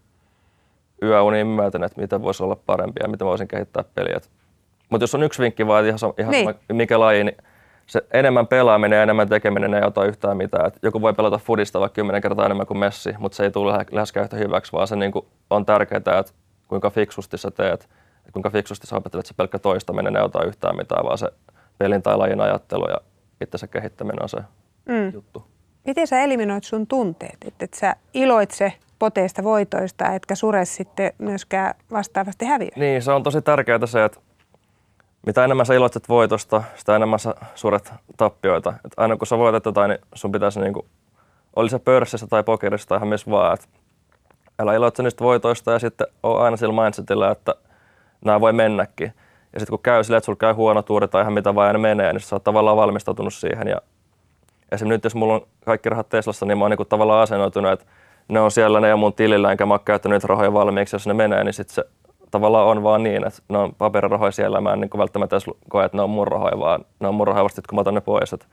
yöuniin 1.03 1.47
myöten, 1.47 1.83
että 1.83 2.01
miten 2.01 2.21
voisi 2.21 2.43
olla 2.43 2.55
parempi 2.65 2.99
ja 3.03 3.09
miten 3.09 3.27
voisin 3.27 3.47
kehittää 3.47 3.83
peliä. 3.95 4.19
Mutta 4.89 5.03
jos 5.03 5.15
on 5.15 5.23
yksi 5.23 5.41
vinkki 5.43 5.67
vaan, 5.67 5.85
ihan, 5.85 5.99
sama, 5.99 6.13
ihan 6.17 6.31
Niin. 6.31 6.45
sama, 6.45 6.59
mikä 6.73 6.99
laji, 6.99 7.23
niin 7.23 7.37
se 7.87 8.05
enemmän 8.13 8.47
pelaaminen 8.47 8.97
ja 8.97 9.03
enemmän 9.03 9.29
tekeminen 9.29 9.73
ei 9.73 9.81
ota 9.83 10.05
yhtään 10.05 10.37
mitään. 10.37 10.65
Et 10.67 10.79
joku 10.81 11.01
voi 11.01 11.13
pelata 11.13 11.37
fudista 11.37 11.79
vaikka 11.79 11.95
kymmenen 11.95 12.21
kertaa 12.21 12.45
enemmän 12.45 12.67
kuin 12.67 12.77
Messi, 12.77 13.13
mutta 13.19 13.35
se 13.35 13.43
ei 13.43 13.51
tule 13.51 13.71
lähe- 13.71 13.85
läheskään 13.91 14.23
yhtä 14.23 14.37
hyväksi, 14.37 14.71
vaan 14.71 14.87
se 14.87 14.95
niinku 14.95 15.27
on 15.49 15.65
tärkeää, 15.65 16.19
että 16.19 16.33
kuinka 16.67 16.89
fiksusti 16.89 17.37
sä 17.37 17.51
teet, 17.51 17.89
että 18.25 18.31
kuinka 18.33 18.49
fiksusti 18.49 18.87
sä 18.87 18.95
opettelet, 18.95 19.21
että 19.23 19.27
se 19.27 19.37
pelkkä 19.37 19.59
toistaminen 19.59 20.15
ei 20.15 20.23
ota 20.23 20.43
yhtään 20.43 20.75
mitään, 20.75 21.05
vaan 21.05 21.17
se 21.17 21.27
pelin 21.77 22.01
tai 22.03 22.17
lajin 22.17 22.41
ajattelu 22.41 22.89
ja 22.89 22.97
itsensä 23.41 23.67
kehittäminen 23.67 24.23
on 24.23 24.29
se 24.29 24.37
Mm. 24.85 25.13
juttu. 25.13 25.43
Miten 25.85 26.07
sä 26.07 26.21
eliminoit 26.21 26.63
sun 26.63 26.87
tunteet? 26.87 27.37
Että 27.45 27.65
et 27.65 27.73
sä 27.73 27.95
iloitse 28.13 28.73
poteista 28.99 29.43
voitoista, 29.43 30.13
etkä 30.13 30.35
sure 30.35 30.65
sitten 30.65 31.13
myöskään 31.17 31.73
vastaavasti 31.91 32.45
häviö. 32.45 32.69
Niin, 32.75 33.01
se 33.01 33.11
on 33.11 33.23
tosi 33.23 33.41
tärkeää 33.41 33.85
se, 33.85 34.05
että 34.05 34.19
mitä 35.25 35.45
enemmän 35.45 35.65
sä 35.65 35.73
iloitset 35.73 36.09
voitosta, 36.09 36.63
sitä 36.75 36.95
enemmän 36.95 37.19
sä 37.19 37.35
suret 37.55 37.93
tappioita. 38.17 38.73
Et 38.85 38.91
aina 38.97 39.17
kun 39.17 39.27
sä 39.27 39.37
voitat 39.37 39.65
jotain, 39.65 39.89
niin 39.89 39.99
sun 40.15 40.31
pitäisi 40.31 40.59
niinku, 40.59 40.85
oli 41.55 41.69
se 41.69 41.79
pörssissä 41.79 42.27
tai 42.27 42.43
pokerissa 42.43 42.87
tai 42.87 42.97
ihan 42.97 43.07
missä 43.07 43.31
vaan, 43.31 43.53
että 43.53 43.67
älä 44.59 44.73
iloitse 44.73 45.03
niistä 45.03 45.23
voitoista 45.23 45.71
ja 45.71 45.79
sitten 45.79 46.07
on 46.23 46.41
aina 46.41 46.57
sillä 46.57 46.83
mindsetillä, 46.83 47.31
että 47.31 47.55
nämä 48.25 48.41
voi 48.41 48.53
mennäkin. 48.53 49.13
Ja 49.53 49.59
sitten 49.59 49.71
kun 49.71 49.83
käy 49.83 50.03
silleen, 50.03 50.17
että 50.17 50.25
sulla 50.25 50.37
käy 50.37 50.53
huono 50.53 50.81
tuuri 50.81 51.07
tai 51.07 51.21
ihan 51.21 51.33
mitä 51.33 51.55
vaan 51.55 51.67
ja 51.67 51.73
ne 51.73 51.79
menee, 51.79 52.13
niin 52.13 52.21
sä 52.21 52.35
oot 52.35 52.43
tavallaan 52.43 52.77
valmistautunut 52.77 53.33
siihen. 53.33 53.67
Ja 53.67 53.81
esimerkiksi 54.71 54.85
nyt 54.85 55.03
jos 55.03 55.15
mulla 55.15 55.33
on 55.33 55.41
kaikki 55.65 55.89
rahat 55.89 56.09
Teslassa, 56.09 56.45
niin 56.45 56.57
mä 56.57 56.63
oon 56.63 56.71
niin 56.71 56.87
tavallaan 56.89 57.23
asennoitunut, 57.23 57.71
että 57.71 57.85
ne 58.27 58.39
on 58.39 58.51
siellä, 58.51 58.79
ne 58.79 58.93
on 58.93 58.99
mun 58.99 59.13
tilillä, 59.13 59.51
enkä 59.51 59.65
mä 59.65 59.73
oon 59.73 59.83
käyttänyt 59.85 60.15
niitä 60.15 60.27
rahoja 60.27 60.53
valmiiksi. 60.53 60.95
Jos 60.95 61.07
ne 61.07 61.13
menee, 61.13 61.43
niin 61.43 61.53
sitten 61.53 61.75
se 61.75 61.85
tavallaan 62.31 62.67
on 62.67 62.83
vaan 62.83 63.03
niin, 63.03 63.27
että 63.27 63.41
ne 63.49 63.57
on 63.57 63.75
paperirahoja 63.75 64.31
siellä. 64.31 64.61
Mä 64.61 64.73
en 64.73 64.81
niin 64.81 64.89
välttämättä 64.97 65.35
edes 65.35 65.45
koe, 65.69 65.85
että 65.85 65.97
ne 65.97 66.01
on 66.01 66.09
mun 66.09 66.27
rahoja, 66.27 66.59
vaan 66.59 66.85
ne 66.99 67.07
on 67.07 67.15
mun 67.15 67.27
rahoja 67.27 67.43
vasta 67.43 67.61
kun 67.69 67.77
mä 67.77 67.81
otan 67.81 67.93
ne 67.93 68.01
pois. 68.01 68.33
Että 68.33 68.45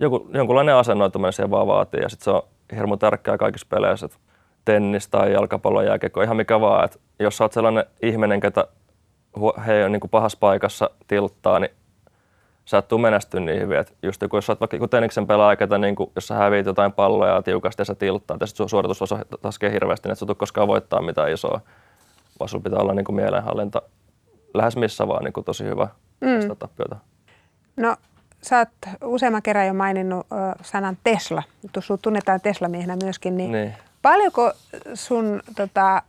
joku, 0.00 0.28
jonkunlainen 0.34 0.74
asennoituminen 0.74 1.32
siihen 1.32 1.50
vaan 1.50 1.66
vaatii 1.66 2.00
ja 2.00 2.08
sitten 2.08 2.24
se 2.24 2.30
on 2.30 2.42
hirmu 2.76 2.96
tärkeää 2.96 3.38
kaikissa 3.38 3.66
peleissä, 3.70 4.06
että 4.06 4.18
tennis 4.64 5.08
tai 5.08 5.32
jalkapallo, 5.32 5.82
jääkiekko, 5.82 6.22
ihan 6.22 6.36
mikä 6.36 6.60
vaan. 6.60 6.84
Että 6.84 6.98
jos 7.18 7.36
sä 7.36 7.44
oot 7.44 7.52
sellainen 7.52 7.84
ihminen, 8.02 8.40
ketä 8.40 8.66
he 9.66 9.84
on 9.84 9.92
niin 9.92 10.00
kuin 10.00 10.10
pahassa 10.10 10.38
paikassa 10.40 10.90
tilttaa, 11.08 11.58
niin 11.58 11.70
sä 12.64 12.78
et 12.78 12.88
tuu 12.88 12.98
menestyä 12.98 13.40
niin 13.40 13.60
hyvin. 13.60 13.78
Et 13.78 13.96
just 14.02 14.22
kun 14.30 14.36
jos 14.36 14.46
sä 14.46 14.52
oot 14.52 14.60
vaikka 14.60 14.88
tenniksen 14.88 15.26
pelaaja, 15.26 15.56
ketä, 15.56 15.78
niin 15.78 15.94
kuin, 15.94 16.10
jos 16.14 16.26
sä 16.26 16.34
häviit 16.34 16.66
jotain 16.66 16.92
palloja 16.92 17.42
tiukasti 17.42 17.80
ja 17.80 17.84
sä 17.84 17.94
tilttaa, 17.94 18.36
ja 18.40 18.46
sitten 18.46 18.68
suoritus 18.68 19.00
laskee 19.44 19.72
hirveästi, 19.72 20.08
niin 20.08 20.12
et 20.12 20.18
sä 20.18 20.26
tuu 20.26 20.34
koskaan 20.34 20.68
voittaa 20.68 21.02
mitään 21.02 21.32
isoa. 21.32 21.60
Vaan 22.40 22.48
sulla 22.48 22.62
pitää 22.62 22.78
olla 22.78 22.94
niin 22.94 23.04
kuin 23.04 23.16
mielenhallinta 23.16 23.82
lähes 24.54 24.76
missä 24.76 25.08
vaan 25.08 25.24
niin 25.24 25.32
kuin 25.32 25.44
tosi 25.44 25.64
hyvä 25.64 25.88
mm. 26.20 26.56
tappiota. 26.58 26.96
No 27.76 27.96
sä 28.42 28.58
oot 28.58 28.94
useamman 29.04 29.42
kerran 29.42 29.66
jo 29.66 29.74
maininnut 29.74 30.26
ö, 30.32 30.34
sanan 30.62 30.96
Tesla. 31.04 31.42
Sut 31.80 32.02
tunnetaan 32.02 32.40
Tesla-miehenä 32.40 32.96
myöskin. 33.02 33.36
Niin, 33.36 33.52
niin. 33.52 33.74
Paljonko 34.02 34.52
sun 34.94 35.42
tota, 35.56 36.02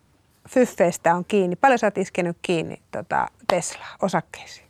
fyffeistä 0.49 1.15
on 1.15 1.25
kiinni? 1.25 1.55
Paljon 1.55 1.79
sä 1.79 1.87
oot 1.87 1.97
iskenyt 1.97 2.37
kiinni 2.41 2.81
tota, 2.91 3.27
Tesla-osakkeisiin? 3.47 4.67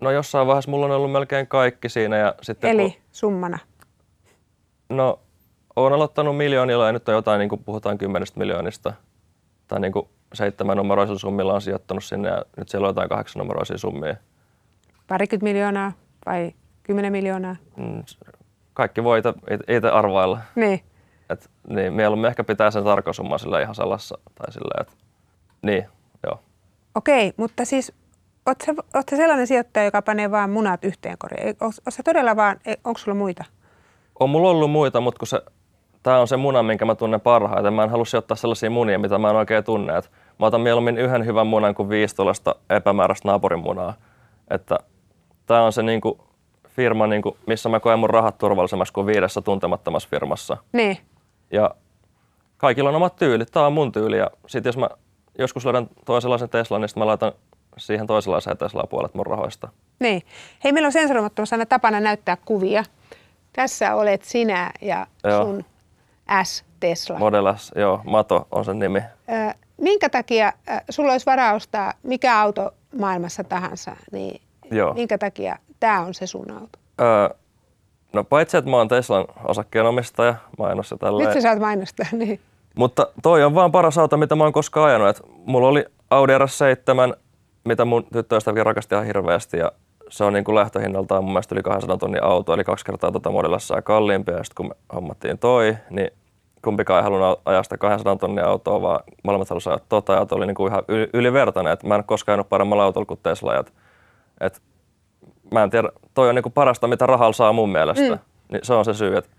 No 0.00 0.10
jossain 0.10 0.46
vaiheessa 0.46 0.70
mulla 0.70 0.86
on 0.86 0.92
ollut 0.92 1.12
melkein 1.12 1.46
kaikki 1.46 1.88
siinä. 1.88 2.16
Ja 2.16 2.34
sitten 2.42 2.70
Eli 2.70 2.90
kun... 2.90 3.00
summana? 3.12 3.58
No, 4.88 5.20
oon 5.76 5.92
aloittanut 5.92 6.36
miljoonilla 6.36 6.86
ja 6.86 6.92
nyt 6.92 7.08
on 7.08 7.14
jotain, 7.14 7.38
niin 7.38 7.48
kuin 7.48 7.64
puhutaan 7.64 7.98
kymmenestä 7.98 8.38
miljoonista. 8.38 8.92
Tai 9.68 9.80
niin 9.80 9.92
kuin 9.92 10.08
seitsemän 10.32 10.76
numeroisilla 10.76 11.18
summilla 11.18 11.54
on 11.54 11.62
sijoittanut 11.62 12.04
sinne 12.04 12.28
ja 12.28 12.44
nyt 12.56 12.68
siellä 12.68 12.86
on 12.86 12.90
jotain 12.90 13.08
kahdeksan 13.08 13.40
numeroisia 13.40 13.78
summia. 13.78 14.16
Parikymmentä 15.06 15.44
miljoonaa 15.44 15.92
vai 16.26 16.52
kymmenen 16.82 17.12
miljoonaa? 17.12 17.56
Mm, 17.76 18.02
kaikki 18.74 19.04
voi 19.04 19.22
itse 19.68 19.88
arvailla. 19.88 20.40
Niin. 20.54 20.80
Et, 21.30 21.50
niin, 21.68 21.92
mieluummin 21.92 22.28
ehkä 22.28 22.44
pitää 22.44 22.70
sen 22.70 22.84
tarkosumman 22.84 23.38
sillä 23.38 23.60
ihan 23.60 23.74
salassa. 23.74 24.18
Tai 24.34 24.52
sillä, 24.52 24.80
et, 24.80 24.96
niin, 25.64 25.86
joo. 26.26 26.40
Okei, 26.94 27.32
mutta 27.36 27.64
siis 27.64 27.92
oot 28.46 29.08
sä 29.10 29.16
sellainen 29.16 29.46
sijoittaja, 29.46 29.84
joka 29.84 30.02
panee 30.02 30.30
vaan 30.30 30.50
munat 30.50 30.84
yhteen 30.84 31.18
koriin? 31.18 31.56
Oot 31.60 31.74
sä 31.88 32.02
todella 32.02 32.36
vaan, 32.36 32.56
onko 32.84 32.98
sulla 32.98 33.16
muita? 33.16 33.44
On 34.20 34.30
mulla 34.30 34.50
ollut 34.50 34.70
muita, 34.70 35.00
mutta 35.00 35.18
kun 35.18 35.26
se, 35.28 35.42
tää 36.02 36.20
on 36.20 36.28
se 36.28 36.36
muna, 36.36 36.62
minkä 36.62 36.84
mä 36.84 36.94
tunnen 36.94 37.20
parhaiten. 37.20 37.74
Mä 37.74 37.84
en 37.84 37.90
halua 37.90 38.04
sijoittaa 38.04 38.36
sellaisia 38.36 38.70
munia, 38.70 38.98
mitä 38.98 39.18
mä 39.18 39.30
en 39.30 39.36
oikein 39.36 39.64
tunne. 39.64 39.96
Et 39.96 40.10
mä 40.40 40.46
otan 40.46 40.60
mieluummin 40.60 40.98
yhden 40.98 41.26
hyvän 41.26 41.46
munan 41.46 41.74
kuin 41.74 41.88
viisi 41.88 42.16
tuollaista 42.16 42.54
epämääräistä 42.70 43.28
naapurin 43.28 43.60
munaa. 43.60 43.94
Että 44.50 44.78
tää 45.46 45.62
on 45.62 45.72
se 45.72 45.82
niinku 45.82 46.18
firma, 46.68 47.06
niinku, 47.06 47.36
missä 47.46 47.68
mä 47.68 47.80
koen 47.80 47.98
mun 47.98 48.10
rahat 48.10 48.38
turvallisemmaksi 48.38 48.92
kuin 48.92 49.06
viidessä 49.06 49.40
tuntemattomassa 49.40 50.08
firmassa. 50.08 50.56
Niin. 50.72 50.98
Ja 51.50 51.70
kaikilla 52.56 52.88
on 52.88 52.96
omat 52.96 53.16
tyylit. 53.16 53.52
Tämä 53.52 53.66
on 53.66 53.72
mun 53.72 53.92
tyyli. 53.92 54.18
Ja 54.18 54.30
sitten 54.46 54.68
jos 54.68 54.76
mä 54.76 54.88
joskus 55.38 55.64
löydän 55.64 55.88
toisenlaisen 56.04 56.48
Teslan, 56.48 56.80
niin 56.80 56.90
mä 56.96 57.06
laitan 57.06 57.32
siihen 57.78 58.06
toisenlaiseen 58.06 58.56
Teslaan 58.56 58.88
puolet 58.88 59.14
mun 59.14 59.26
rahoista. 59.26 59.68
Niin. 60.00 60.22
Hei, 60.64 60.72
meillä 60.72 60.86
on 60.86 60.92
sensuroimattomassa 60.92 61.56
aina 61.56 61.66
tapana 61.66 62.00
näyttää 62.00 62.36
kuvia. 62.44 62.84
Tässä 63.52 63.94
olet 63.94 64.22
sinä 64.22 64.72
ja 64.80 65.06
joo. 65.24 65.44
sun 65.44 65.64
S-Tesla. 66.44 67.18
Model 67.18 67.54
S, 67.56 67.72
joo. 67.76 68.00
Mato 68.04 68.48
on 68.50 68.64
sen 68.64 68.78
nimi. 68.78 68.98
Ö, 68.98 69.54
minkä 69.76 70.08
takia 70.08 70.52
äh, 70.68 70.82
sulla 70.90 71.12
olisi 71.12 71.26
varaa 71.26 71.54
ostaa 71.54 71.92
mikä 72.02 72.40
auto 72.40 72.74
maailmassa 72.98 73.44
tahansa, 73.44 73.96
niin 74.12 74.40
joo. 74.70 74.94
minkä 74.94 75.18
takia 75.18 75.58
tämä 75.80 76.00
on 76.00 76.14
se 76.14 76.26
sun 76.26 76.50
auto? 76.50 76.78
Ö, 77.00 77.34
No 78.14 78.24
paitsi, 78.24 78.56
että 78.56 78.70
mä 78.70 78.76
oon 78.76 78.88
Teslan 78.88 79.24
osakkeenomistaja, 79.44 80.34
mainossa 80.58 80.96
tällä. 80.96 81.24
Nyt 81.24 81.32
sä 81.32 81.40
saat 81.40 81.58
mainostaa, 81.58 82.06
niin. 82.12 82.40
Mutta 82.74 83.06
toi 83.22 83.44
on 83.44 83.54
vaan 83.54 83.72
paras 83.72 83.98
auto, 83.98 84.16
mitä 84.16 84.36
mä 84.36 84.44
oon 84.44 84.52
koskaan 84.52 84.88
ajanut. 84.88 85.08
Et 85.08 85.22
mulla 85.46 85.68
oli 85.68 85.84
Audi 86.10 86.32
RS7, 86.32 87.16
mitä 87.64 87.84
mun 87.84 88.06
tyttöystäväkin 88.12 88.66
rakasti 88.66 88.94
ihan 88.94 89.06
hirveästi 89.06 89.56
ja 89.58 89.72
se 90.08 90.24
on 90.24 90.32
niin 90.32 90.44
kuin 90.44 90.54
lähtöhinnaltaan 90.54 91.24
mun 91.24 91.32
mielestä 91.32 91.54
yli 91.54 91.62
200 91.62 91.96
tonnin 91.96 92.22
auto, 92.22 92.54
eli 92.54 92.64
kaksi 92.64 92.84
kertaa 92.84 93.12
tota 93.12 93.30
modellassa 93.30 93.74
ja 93.74 93.82
kalliimpi. 93.82 94.32
Ja 94.32 94.44
sitten 94.44 94.56
kun 94.56 94.66
me 94.66 94.94
hommattiin 94.94 95.38
toi, 95.38 95.76
niin 95.90 96.10
kumpikaan 96.64 96.98
ei 96.98 97.04
halunnut 97.04 97.40
ajaa 97.44 97.62
sitä 97.62 97.78
200 97.78 98.16
tonnin 98.16 98.44
autoa, 98.44 98.82
vaan 98.82 99.00
molemmat 99.22 99.50
halusivat 99.50 99.74
ajaa 99.74 99.86
tota 99.88 100.18
auto 100.18 100.36
oli 100.36 100.46
niin 100.46 100.54
kuin 100.54 100.72
ihan 100.72 100.84
ylivertainen. 101.12 101.72
Et 101.72 101.82
mä 101.82 101.94
en 101.94 102.04
koskaan 102.04 102.34
ajanut 102.34 102.48
paremmalla 102.48 102.84
autolla 102.84 103.06
kuin 103.06 103.20
Tesla. 103.22 103.58
Et, 103.58 103.72
et 104.40 104.62
mä 105.52 105.62
en 105.62 105.70
tiedä, 105.70 105.88
toi 106.14 106.28
on 106.28 106.34
niinku 106.34 106.50
parasta, 106.50 106.86
mitä 106.86 107.06
rahalla 107.06 107.32
saa 107.32 107.52
mun 107.52 107.72
mielestä. 107.72 108.14
Mm. 108.14 108.18
Niin 108.52 108.60
se 108.62 108.74
on 108.74 108.84
se 108.84 108.94
syy. 108.94 109.16
Et, 109.16 109.30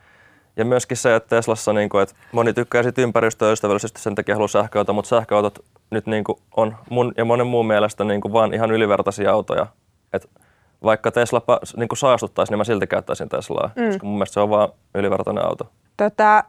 ja 0.57 0.65
myöskin 0.65 0.97
se, 0.97 1.15
että 1.15 1.35
Teslassa, 1.35 1.73
niinku, 1.73 1.97
että 1.97 2.15
moni 2.31 2.53
tykkää 2.53 2.83
sit 2.83 2.97
ympäristöystävällisesti, 2.97 4.01
sen 4.01 4.15
takia 4.15 4.35
haluaa 4.35 4.47
sähköauto, 4.47 4.93
mutta 4.93 5.09
sähköautot 5.09 5.65
nyt 5.89 6.05
niinku 6.05 6.39
on 6.57 6.75
mun 6.89 7.13
ja 7.17 7.25
monen 7.25 7.47
muun 7.47 7.67
mielestä 7.67 8.03
niinku 8.03 8.33
vaan 8.33 8.53
ihan 8.53 8.71
ylivertaisia 8.71 9.31
autoja. 9.31 9.67
Et 10.13 10.29
vaikka 10.83 11.11
Tesla 11.11 11.41
niinku 11.77 11.95
saastuttaisi, 11.95 12.51
niin 12.51 12.57
mä 12.57 12.63
silti 12.63 12.87
käyttäisin 12.87 13.29
Teslaa, 13.29 13.69
mm. 13.75 13.85
koska 13.85 14.05
mun 14.05 14.15
mielestä 14.15 14.33
se 14.33 14.39
on 14.39 14.49
vaan 14.49 14.69
ylivertainen 14.95 15.45
auto. 15.45 15.69
Tota, 15.97 16.43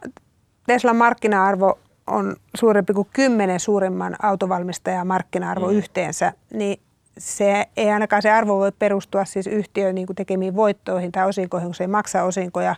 Teslan 0.67 0.97
markkina-arvo 0.97 1.79
on 2.07 2.37
suurempi 2.55 2.93
kuin 2.93 3.09
kymmenen 3.13 3.61
suurimman 3.61 4.17
autovalmistajan 4.23 5.07
markkina-arvo 5.07 5.67
mm. 5.67 5.73
yhteensä, 5.73 6.33
niin 6.53 6.81
se 7.19 7.67
ei 7.77 7.91
ainakaan 7.91 8.23
se 8.23 8.31
arvo 8.31 8.59
voi 8.59 8.73
perustua 8.79 9.25
siis 9.25 9.47
yhtiön 9.47 9.95
niin 9.95 10.07
kuin 10.07 10.17
tekemiin 10.17 10.57
voittoihin 10.57 11.13
tai 11.13 11.29
osinkoihin, 11.29 11.69
kun 11.69 11.75
se 11.75 11.85
ei 11.85 11.89
maksa 11.89 12.23
osinkoja. 12.23 12.75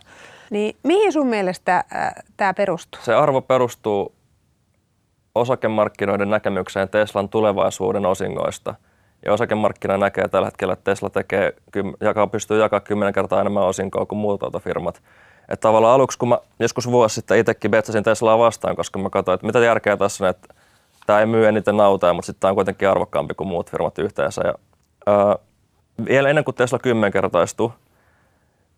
Niin 0.51 0.75
mihin 0.83 1.13
sun 1.13 1.27
mielestä 1.27 1.77
äh, 1.77 2.13
tämä 2.37 2.53
perustuu? 2.53 3.01
Se 3.03 3.13
arvo 3.13 3.41
perustuu 3.41 4.15
osakemarkkinoiden 5.35 6.29
näkemykseen 6.29 6.89
Teslan 6.89 7.29
tulevaisuuden 7.29 8.05
osingoista. 8.05 8.75
Ja 9.25 9.33
osakemarkkina 9.33 9.97
näkee 9.97 10.27
tällä 10.27 10.47
hetkellä, 10.47 10.73
että 10.73 10.91
Tesla 10.91 11.09
tekee, 11.09 11.53
jakaa, 12.01 12.27
pystyy 12.27 12.59
jakamaan 12.59 12.83
kymmenen 12.83 13.13
kertaa 13.13 13.41
enemmän 13.41 13.63
osinkoa 13.63 14.05
kuin 14.05 14.19
muut 14.19 14.43
autofirmat. 14.43 15.01
Että 15.49 15.61
tavallaan 15.61 15.95
aluksi, 15.95 16.17
kun 16.17 16.29
mä 16.29 16.39
joskus 16.59 16.91
vuosi 16.91 17.15
sitten 17.15 17.37
itsekin 17.37 17.71
betsasin 17.71 18.03
Teslaa 18.03 18.37
vastaan, 18.37 18.75
koska 18.75 18.99
mä 18.99 19.09
katsoin, 19.09 19.33
että 19.33 19.47
mitä 19.47 19.59
järkeä 19.59 19.97
tässä 19.97 20.23
on, 20.23 20.29
että 20.29 20.53
tämä 21.07 21.19
ei 21.19 21.25
myy 21.25 21.47
eniten 21.47 21.79
autoja, 21.79 22.13
mutta 22.13 22.25
sitten 22.25 22.39
tämä 22.39 22.49
on 22.49 22.55
kuitenkin 22.55 22.89
arvokkaampi 22.89 23.33
kuin 23.33 23.47
muut 23.47 23.71
firmat 23.71 23.99
yhteensä. 23.99 24.41
Ja, 24.45 24.53
ää, 25.05 25.35
vielä 26.05 26.29
ennen 26.29 26.43
kuin 26.43 26.55
Tesla 26.55 26.79
kymmenkertaistui, 26.79 27.71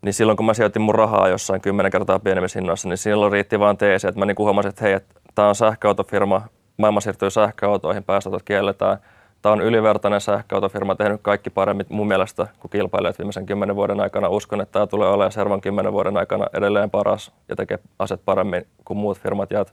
niin 0.02 0.14
silloin 0.14 0.38
kun 0.38 0.46
mä 0.46 0.54
sijoitin 0.54 0.82
mun 0.82 0.96
rahaa 0.96 1.28
jossain 1.28 1.62
kymmenen 1.62 1.92
kertaa 1.92 2.20
pienemmissä 2.20 2.60
hinnoissa, 2.60 2.90
niin 2.90 2.98
silloin 2.98 3.32
riitti 3.32 3.60
vaan 3.60 3.78
teesi, 3.78 4.08
että 4.08 4.20
mä 4.20 4.26
niin 4.26 4.38
huomasin, 4.38 4.70
että 4.70 4.86
hei, 4.86 5.00
tämä 5.36 5.48
on 5.48 5.56
sähköautofirma, 5.56 6.42
maailma 6.78 7.02
siirtyy 7.02 7.30
sähköautoihin, 7.30 8.04
päästöt 8.04 8.44
kielletään. 8.46 8.98
Tämä 9.42 9.54
on 9.54 9.62
ylivertainen 9.62 10.22
sähköautofirma, 10.22 10.96
tehnyt 10.96 11.22
kaikki 11.22 11.50
paremmin 11.50 11.86
mun 11.90 12.08
mielestä 12.08 12.48
kuin 12.60 12.72
kilpailijat 12.72 13.20
viimeisen 13.20 13.46
kymmenen 13.46 13.76
vuoden 13.76 14.00
aikana. 14.00 14.30
Uskon, 14.30 14.62
että 14.62 14.72
tämä 14.72 14.88
tulee 14.88 15.10
olemaan 15.10 15.32
seuraavan 15.32 15.62
kymmenen 15.62 15.94
vuoden 15.94 16.18
aikana 16.18 16.46
edelleen 16.54 16.90
paras 16.90 17.32
ja 17.50 17.56
tekee 17.56 17.80
aset 18.00 18.22
paremmin 18.26 18.68
kuin 18.86 18.98
muut 18.98 19.20
firmat. 19.20 19.52
Ja 19.52 19.66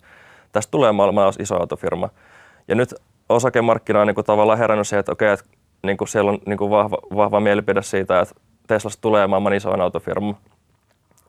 tästä 0.52 0.70
tulee 0.70 0.92
maailman 0.92 1.32
iso 1.38 1.60
autofirma. 1.60 2.08
Ja 2.68 2.74
nyt 2.74 2.94
osakemarkkina 3.28 4.00
on 4.00 4.06
niin 4.06 4.14
kuin 4.14 4.24
tavallaan 4.24 4.58
herännyt 4.58 4.88
siihen, 4.88 5.00
että 5.00 5.12
okei, 5.12 5.32
että 5.32 5.44
niin 5.82 5.96
kuin 5.96 6.08
siellä 6.08 6.30
on 6.30 6.38
niin 6.46 6.58
kuin 6.58 6.70
vahva, 6.70 6.98
vahva 7.16 7.40
mielipide 7.40 7.82
siitä, 7.82 8.20
että 8.20 8.34
Teslasta 8.68 9.00
tulee 9.00 9.26
maailman 9.26 9.54
isoin 9.54 9.80
autofirma. 9.80 10.34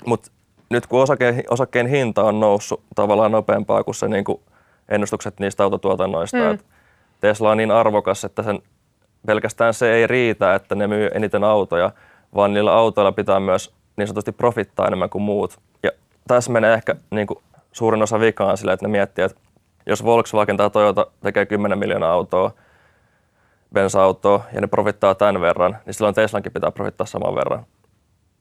Mutta 0.06 0.32
nyt 0.70 0.88
kun 0.88 1.02
osake, 1.02 1.44
osakkeen 1.50 1.88
hinta 1.88 2.24
on 2.24 2.40
noussut 2.40 2.84
tavallaan 2.96 3.32
nopeampaa 3.32 3.84
kuin 3.84 3.96
se 3.96 4.08
niin 4.08 4.24
kuin 4.24 4.42
ennustukset 4.90 5.40
niistä 5.40 5.64
autotuotannoista, 5.64 6.38
mm. 6.38 6.52
että 6.52 6.66
Tesla 7.22 7.52
on 7.52 7.58
niin 7.58 7.72
arvokas, 7.72 8.24
että 8.24 8.44
sen, 8.44 8.60
pelkästään 9.26 9.74
se 9.74 9.94
ei 9.94 10.08
riitä, 10.08 10.56
että 10.56 10.76
ne 10.76 10.88
myy 10.88 11.10
eniten 11.14 11.44
autoja, 11.44 11.92
vaan 12.36 12.54
niillä 12.54 12.74
autoilla 12.74 13.12
pitää 13.12 13.40
myös 13.40 13.74
niin 13.98 14.08
sanotusti 14.08 14.32
profittaa 14.32 14.88
enemmän 14.88 15.10
kuin 15.10 15.22
muut. 15.22 15.60
Ja 15.84 15.92
tässä 16.28 16.52
menee 16.52 16.74
ehkä 16.74 16.96
niin 17.12 17.28
kuin 17.28 17.40
suurin 17.72 18.04
osa 18.04 18.20
vikaan 18.20 18.58
sille, 18.58 18.74
että 18.74 18.86
ne 18.86 18.92
miettii, 18.92 19.26
että 19.26 19.42
jos 19.86 20.04
Volkswagen 20.04 20.58
tai 20.58 20.70
Toyota 20.70 21.08
tekee 21.22 21.46
10 21.46 21.80
miljoonaa 21.80 22.14
autoa, 22.14 22.52
bensa-autoa, 23.74 24.44
ja 24.54 24.62
ne 24.62 24.68
profittaa 24.68 25.16
tämän 25.16 25.42
verran, 25.42 25.78
niin 25.86 25.94
silloin 25.94 26.16
Teslankin 26.16 26.52
pitää 26.52 26.72
profittaa 26.72 27.08
saman 27.08 27.36
verran. 27.36 27.66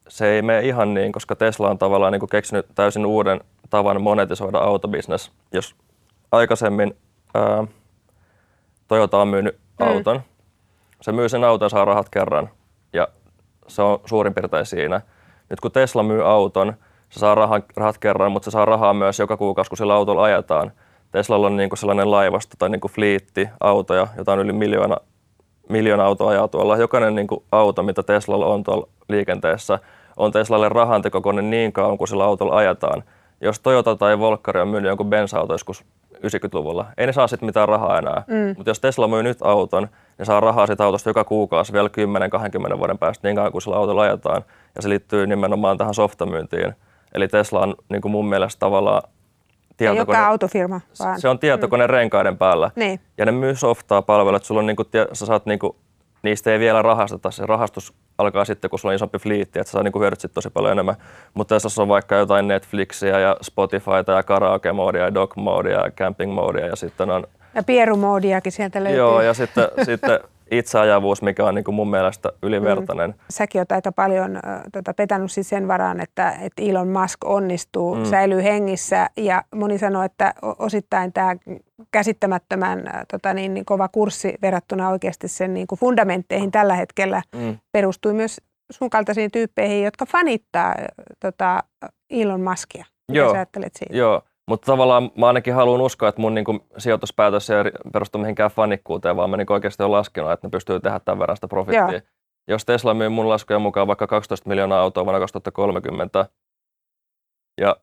Se 0.08 0.28
ei 0.28 0.42
mene 0.42 0.60
ihan 0.60 0.94
niin, 0.94 1.12
koska 1.12 1.36
Tesla 1.36 1.70
on 1.70 1.78
tavallaan 1.78 2.12
niin 2.12 2.20
kuin 2.20 2.30
keksinyt 2.30 2.66
täysin 2.74 3.06
uuden 3.06 3.40
tavan 3.70 4.02
monetisoida 4.02 4.58
autobisnes. 4.58 5.32
Jos 5.52 5.74
aikaisemmin 6.32 6.96
ää, 7.34 7.64
Toyota 8.88 9.18
on 9.18 9.28
myynyt 9.28 9.58
mm. 9.80 9.86
auton, 9.86 10.20
se 11.00 11.12
myy 11.12 11.28
sen 11.28 11.44
auton 11.44 11.66
ja 11.66 11.70
saa 11.70 11.84
rahat 11.84 12.08
kerran. 12.08 12.48
Ja 12.92 13.08
se 13.66 13.82
on 13.82 14.00
suurin 14.04 14.34
piirtein 14.34 14.66
siinä. 14.66 15.00
Nyt 15.50 15.60
kun 15.60 15.72
Tesla 15.72 16.02
myy 16.02 16.30
auton, 16.30 16.74
se 17.08 17.20
saa 17.20 17.34
rahat, 17.34 17.64
rahat 17.76 17.98
kerran, 17.98 18.32
mutta 18.32 18.44
se 18.44 18.50
saa 18.50 18.64
rahaa 18.64 18.94
myös 18.94 19.18
joka 19.18 19.36
kuukausi, 19.36 19.68
kun 19.68 19.78
sillä 19.78 19.94
autolla 19.94 20.22
ajetaan. 20.22 20.72
Teslalla 21.12 21.46
on 21.46 21.56
niin 21.56 21.70
kuin 21.70 21.78
sellainen 21.78 22.10
laivasto 22.10 22.54
tai 22.58 22.70
niin 22.70 22.80
kuin 22.80 22.92
fliitti 22.92 23.48
autoja, 23.60 24.06
jota 24.16 24.32
on 24.32 24.38
yli 24.38 24.52
miljoona, 24.52 24.96
miljoona 25.68 26.04
autoa 26.04 26.30
ajaa 26.30 26.48
tuolla. 26.48 26.76
Jokainen 26.76 27.14
niin 27.14 27.26
kuin 27.26 27.44
auto, 27.52 27.82
mitä 27.82 28.02
Teslalla 28.02 28.46
on 28.46 28.64
tuolla 28.64 28.88
liikenteessä, 29.08 29.78
on 30.16 30.32
Teslalle 30.32 30.68
rahantekokone 30.68 31.42
niin 31.42 31.72
kauan, 31.72 31.98
kun 31.98 32.08
sillä 32.08 32.24
autolla 32.24 32.56
ajetaan. 32.56 33.04
Jos 33.40 33.60
Toyota 33.60 33.96
tai 33.96 34.18
Volkkari 34.18 34.60
on 34.60 34.68
myynyt 34.68 34.88
jonkun 34.88 35.10
bensa-auto 35.10 35.54
joskus 35.54 35.84
90-luvulla, 36.14 36.86
ei 36.98 37.06
ne 37.06 37.12
saa 37.12 37.26
sitten 37.26 37.46
mitään 37.46 37.68
rahaa 37.68 37.98
enää. 37.98 38.22
Mm. 38.26 38.54
Mutta 38.56 38.70
jos 38.70 38.80
Tesla 38.80 39.08
myy 39.08 39.22
nyt 39.22 39.38
auton, 39.42 39.88
ne 40.18 40.24
saa 40.24 40.40
rahaa 40.40 40.66
siitä 40.66 40.84
autosta 40.84 41.10
joka 41.10 41.24
kuukausi 41.24 41.72
vielä 41.72 41.90
10-20 42.74 42.78
vuoden 42.78 42.98
päästä 42.98 43.28
niin 43.28 43.36
kauan, 43.36 43.52
kun 43.52 43.62
sillä 43.62 43.76
autolla 43.76 44.02
ajetaan. 44.02 44.44
Ja 44.76 44.82
se 44.82 44.88
liittyy 44.88 45.26
nimenomaan 45.26 45.78
tähän 45.78 45.94
softamyyntiin. 45.94 46.74
Eli 47.14 47.28
Tesla 47.28 47.60
on 47.60 47.74
niin 47.88 48.02
kuin 48.02 48.12
mun 48.12 48.28
mielestä 48.28 48.60
tavallaan 48.60 49.02
tietokone. 49.78 50.18
Ei 50.18 50.24
autofirma, 50.24 50.80
vaan... 51.00 51.20
Se 51.20 51.28
on 51.28 51.38
tietokone 51.38 51.86
mm. 51.86 51.90
renkaiden 51.90 52.38
päällä. 52.38 52.70
Niin. 52.76 53.00
Ja 53.18 53.26
ne 53.26 53.32
myy 53.32 53.54
softaa 53.54 54.02
palvelut. 54.02 54.44
Sulla 54.44 54.60
on 54.60 54.66
niinku, 54.66 54.84
sä 55.12 55.26
saat 55.26 55.46
niinku, 55.46 55.76
niistä 56.22 56.52
ei 56.52 56.58
vielä 56.58 56.82
rahasteta. 56.82 57.30
Se 57.30 57.46
rahastus 57.46 57.94
alkaa 58.18 58.44
sitten, 58.44 58.70
kun 58.70 58.78
sulla 58.78 58.92
on 58.92 58.96
isompi 58.96 59.18
fliitti, 59.18 59.58
että 59.60 59.70
sä 59.70 59.82
niinku 59.82 60.00
hyödyt 60.00 60.20
sit 60.20 60.32
tosi 60.34 60.50
paljon 60.50 60.72
enemmän. 60.72 60.94
Mutta 61.34 61.54
jos 61.54 61.78
on 61.78 61.88
vaikka 61.88 62.14
jotain 62.14 62.48
Netflixiä 62.48 63.20
ja 63.20 63.36
Spotifyta 63.42 64.12
ja 64.12 64.22
karaoke-moodia 64.22 65.02
ja 65.02 65.14
dog-moodia 65.14 65.84
ja 65.84 65.90
camping-moodia 65.90 66.66
ja 66.66 66.76
sitten 66.76 67.10
on... 67.10 67.24
Ja 67.54 67.62
pierumoodiakin 67.62 68.52
sieltä 68.52 68.84
löytyy. 68.84 68.98
Joo, 68.98 69.20
ja 69.20 69.34
sitten, 69.34 69.68
sitten 69.82 70.20
itseajavuus, 70.50 71.22
mikä 71.22 71.44
on 71.44 71.54
niin 71.54 71.64
kuin 71.64 71.74
mun 71.74 71.90
mielestä 71.90 72.32
ylivertainen. 72.42 73.10
Mm. 73.10 73.16
Säkin 73.30 73.58
olet 73.58 73.72
aika 73.72 73.92
paljon 73.92 74.36
äh, 74.36 74.60
tota, 74.72 74.94
petänyt 74.94 75.32
siis 75.32 75.48
sen 75.48 75.68
varaan, 75.68 76.00
että, 76.00 76.30
että 76.30 76.62
Elon 76.62 76.88
Musk 76.88 77.24
onnistuu, 77.24 77.94
mm. 77.94 78.04
säilyy 78.04 78.42
hengissä 78.42 79.10
ja 79.16 79.42
moni 79.54 79.78
sanoo, 79.78 80.02
että 80.02 80.34
osittain 80.58 81.12
tämä 81.12 81.36
käsittämättömän 81.92 82.88
äh, 82.88 83.06
tota, 83.10 83.34
niin, 83.34 83.54
niin 83.54 83.64
kova 83.64 83.88
kurssi 83.88 84.34
verrattuna 84.42 84.88
oikeasti 84.88 85.28
sen 85.28 85.54
niin 85.54 85.66
kuin 85.66 85.78
fundamentteihin 85.78 86.50
tällä 86.50 86.74
hetkellä 86.74 87.22
mm. 87.36 87.58
perustui 87.72 88.14
myös 88.14 88.40
sun 88.70 88.90
kaltaisiin 88.90 89.30
tyyppeihin, 89.30 89.84
jotka 89.84 90.06
fanittaa 90.06 90.68
äh, 90.68 90.74
tota, 91.20 91.62
Elon 92.10 92.40
Muskia. 92.40 92.84
Mitä 93.08 93.18
Joo. 93.18 93.30
sä 93.30 93.36
ajattelet 93.36 93.72
siitä? 93.76 93.96
Joo, 93.96 94.22
mutta 94.48 94.66
tavallaan 94.66 95.10
mä 95.16 95.26
ainakin 95.26 95.54
haluan 95.54 95.80
uskoa, 95.80 96.08
että 96.08 96.20
mun 96.20 96.34
niinku 96.34 96.66
sijoituspäätös 96.78 97.50
ei 97.50 97.56
perustu 97.92 98.18
mihinkään 98.18 98.50
fanikkuuteen, 98.50 99.16
vaan 99.16 99.30
mä 99.30 99.36
niinku 99.36 99.52
oikeasti 99.52 99.82
olen 99.82 99.92
laskenut, 99.92 100.32
että 100.32 100.46
ne 100.46 100.50
pystyy 100.50 100.80
tehdä 100.80 101.00
tämän 101.00 101.18
verran 101.18 101.36
sitä 101.36 101.48
profittia. 101.48 101.92
Joo. 101.92 102.00
Jos 102.48 102.64
Tesla 102.64 102.94
myy 102.94 103.08
mun 103.08 103.28
laskujen 103.28 103.62
mukaan 103.62 103.86
vaikka 103.86 104.06
12 104.06 104.48
miljoonaa 104.48 104.80
autoa 104.80 105.04
vuonna 105.04 105.20
2030, 105.20 106.26
ja 107.60 107.76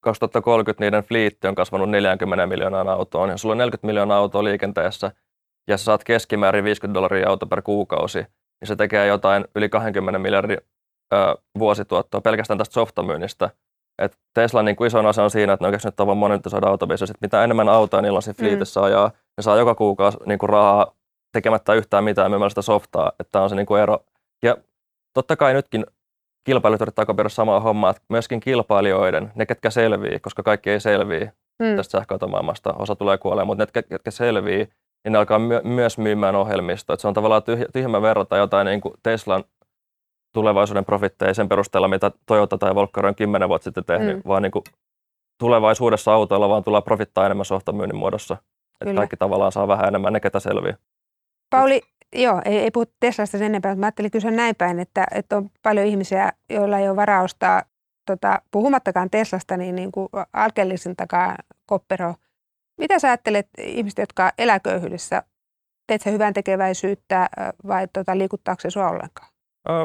2030 0.00 0.84
niiden 0.84 1.02
fliitti 1.02 1.48
on 1.48 1.54
kasvanut 1.54 1.90
40 1.90 2.46
miljoonaa 2.46 2.92
autoa, 2.92 3.28
ja 3.28 3.36
sulla 3.36 3.52
on 3.52 3.58
40 3.58 3.86
miljoonaa 3.86 4.18
autoa 4.18 4.44
liikenteessä, 4.44 5.12
ja 5.68 5.78
sä 5.78 5.84
saat 5.84 6.04
keskimäärin 6.04 6.64
50 6.64 6.94
dollaria 6.94 7.28
auto 7.28 7.46
per 7.46 7.62
kuukausi, 7.62 8.18
niin 8.18 8.68
se 8.68 8.76
tekee 8.76 9.06
jotain 9.06 9.44
yli 9.54 9.68
20 9.68 10.18
miljardin 10.18 10.58
ö, 11.14 11.36
vuosituottoa 11.58 12.20
pelkästään 12.20 12.58
tästä 12.58 12.74
softamyynnistä– 12.74 13.50
et 13.98 14.18
Tesla 14.34 14.62
niin 14.62 14.76
kuin 14.76 14.86
ison 14.86 15.06
osa 15.06 15.24
on 15.24 15.30
siinä, 15.30 15.52
että 15.52 15.64
ne 15.64 15.66
oikeasti 15.66 15.88
nyt 15.88 15.96
tavan 15.96 16.16
monetisoida 16.16 16.66
autobisnes. 16.66 17.12
Mitä 17.20 17.44
enemmän 17.44 17.68
autoa 17.68 18.02
niillä 18.02 18.16
on 18.16 18.22
siinä 18.22 18.36
fliitissä 18.38 18.80
mm. 18.80 18.86
ajaa, 18.86 19.10
ne 19.36 19.42
saa 19.42 19.56
joka 19.56 19.74
kuukausi 19.74 20.18
niin 20.26 20.38
kuin 20.38 20.50
rahaa 20.50 20.94
tekemättä 21.32 21.74
yhtään 21.74 22.04
mitään 22.04 22.30
myymällä 22.30 22.48
sitä 22.48 22.62
softaa. 22.62 23.12
Että 23.20 23.40
on 23.40 23.50
se 23.50 23.56
niin 23.56 23.66
kuin 23.66 23.82
ero. 23.82 23.98
Ja 24.42 24.56
totta 25.14 25.36
kai 25.36 25.52
nytkin 25.54 25.86
kilpailijat 26.44 26.80
yrittää 26.80 27.06
kopioida 27.06 27.28
samaa 27.28 27.60
hommaa, 27.60 27.90
että 27.90 28.02
myöskin 28.08 28.40
kilpailijoiden, 28.40 29.32
ne 29.34 29.46
ketkä 29.46 29.70
selvii, 29.70 30.20
koska 30.20 30.42
kaikki 30.42 30.70
ei 30.70 30.80
selvii 30.80 31.30
mm. 31.62 31.76
tästä 31.76 31.98
sähköautomaailmasta, 31.98 32.74
osa 32.78 32.96
tulee 32.96 33.18
kuolemaan, 33.18 33.46
mutta 33.46 33.64
ne 33.76 33.82
ketkä 33.82 34.10
selvii, 34.10 34.68
niin 35.04 35.12
ne 35.12 35.18
alkaa 35.18 35.38
my- 35.38 35.60
myös 35.64 35.98
myymään 35.98 36.36
ohjelmistoa. 36.36 36.94
Että 36.94 37.02
se 37.02 37.08
on 37.08 37.14
tavallaan 37.14 37.42
tyhjä, 37.42 37.66
tyhmä 37.72 38.02
verrata 38.02 38.36
jotain 38.36 38.64
niin 38.64 38.80
kuin 38.80 38.94
Teslan 39.02 39.44
tulevaisuuden 40.36 40.84
profitteja 40.84 41.34
sen 41.34 41.48
perusteella, 41.48 41.88
mitä 41.88 42.10
Toyota 42.26 42.58
tai 42.58 42.74
Volkswagen 42.74 43.08
on 43.08 43.14
kymmenen 43.14 43.48
vuotta 43.48 43.64
sitten 43.64 43.84
tehnyt, 43.84 44.16
mm. 44.16 44.22
vaan 44.28 44.42
niin 44.42 44.50
kuin 44.50 44.64
tulevaisuudessa 45.38 46.14
autoilla 46.14 46.48
vaan 46.48 46.64
tulee 46.64 46.82
profittaa 46.82 47.26
enemmän 47.26 47.44
softamyynnin 47.44 47.96
muodossa. 47.96 48.36
Että 48.80 48.94
kaikki 48.94 49.16
tavallaan 49.16 49.52
saa 49.52 49.68
vähän 49.68 49.88
enemmän, 49.88 50.12
ne 50.12 50.20
ketä 50.20 50.40
selviää. 50.40 50.76
Pauli, 51.50 51.82
joo, 52.16 52.42
ei, 52.44 52.58
ei 52.58 52.70
puhu 52.70 52.84
Teslasta 53.00 53.38
sen 53.38 53.46
enempää, 53.46 53.72
mutta 53.72 53.80
mä 53.80 53.86
ajattelin 53.86 54.10
kysyä 54.10 54.30
näin 54.30 54.56
päin, 54.56 54.80
että, 54.80 55.06
että 55.14 55.36
on 55.36 55.50
paljon 55.62 55.86
ihmisiä, 55.86 56.32
joilla 56.50 56.78
ei 56.78 56.88
ole 56.88 56.96
varaa 56.96 57.22
ostaa, 57.22 57.62
tota, 58.06 58.42
puhumattakaan 58.50 59.10
Teslasta, 59.10 59.56
niin, 59.56 59.76
niin 59.76 59.92
kuin 59.92 60.08
alkeellisintakaan 60.32 61.36
koppero. 61.66 62.14
Mitä 62.78 62.98
sä 62.98 63.08
ajattelet 63.08 63.48
ihmistä, 63.58 64.02
jotka 64.02 64.32
elää 64.38 64.60
köyhyydessä? 64.60 65.22
Teet 65.86 66.02
sä 66.02 66.10
hyvän 66.10 66.34
tekeväisyyttä 66.34 67.28
vai 67.66 67.88
tota, 67.92 68.18
liikuttaako 68.18 68.60
se 68.60 68.70
sua 68.70 68.88
ollenkaan? 68.88 69.35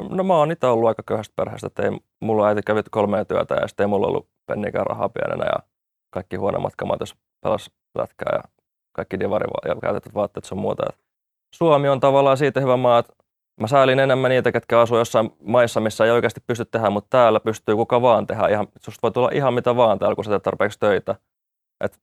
No 0.10 0.24
mä 0.24 0.36
oon 0.36 0.52
itse 0.52 0.68
ollut 0.68 0.88
aika 0.88 1.04
köyhästä 1.06 1.34
perheestä, 1.36 1.68
että 1.68 1.84
ei, 1.84 1.92
mulla 2.20 2.48
äiti 2.48 2.62
kävi 2.62 2.82
kolmea 2.92 3.26
työtä 3.26 3.56
ja 3.56 3.68
sitten 3.68 3.84
ei 3.84 3.88
mulla 3.88 4.08
ollut 4.08 4.30
pennikään 4.46 4.86
rahaa 4.86 5.10
pienenä 5.10 5.46
ja 5.46 5.60
kaikki 6.10 6.36
huonommat 6.36 6.76
kamat, 6.76 7.00
jos 7.00 7.16
pelas 7.44 7.72
lätkää 7.96 8.32
ja 8.34 8.44
kaikki 8.94 9.20
divari 9.20 9.46
ja 9.66 9.76
käytetyt 9.82 10.14
vaatteet 10.14 10.46
sun 10.46 10.58
muuta. 10.58 10.84
Suomi 11.56 11.90
on 11.90 12.00
tavallaan 12.00 12.38
siitä 12.38 12.60
hyvä 12.60 12.78
maa, 12.78 13.00
että 13.00 13.14
mä 13.62 13.68
säälin 13.68 14.00
enemmän 14.00 14.30
niitä, 14.30 14.52
ketkä 14.52 14.80
asuu 14.80 14.98
jossain 14.98 15.32
maissa, 15.44 15.80
missä 15.80 16.06
ei 16.06 16.12
oikeasti 16.12 16.42
pysty 16.48 16.66
tehdä, 16.66 16.90
mutta 16.90 17.10
täällä 17.10 17.40
pystyy 17.40 17.76
kuka 17.76 18.02
vaan 18.02 18.28
tehdä. 18.28 18.48
Ihan, 18.48 18.68
susta 18.80 19.00
voi 19.04 19.12
tulla 19.12 19.30
ihan 19.34 19.54
mitä 19.54 19.76
vaan 19.76 20.00
täällä, 20.00 20.16
kun 20.16 20.24
sä 20.24 20.30
teet 20.30 20.44
tarpeeksi 20.44 20.80
töitä. 20.80 21.16
Et 21.84 22.00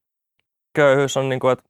köyhyys 0.73 1.17
on 1.17 1.29
niin 1.29 1.39
kuin, 1.39 1.53
että 1.53 1.69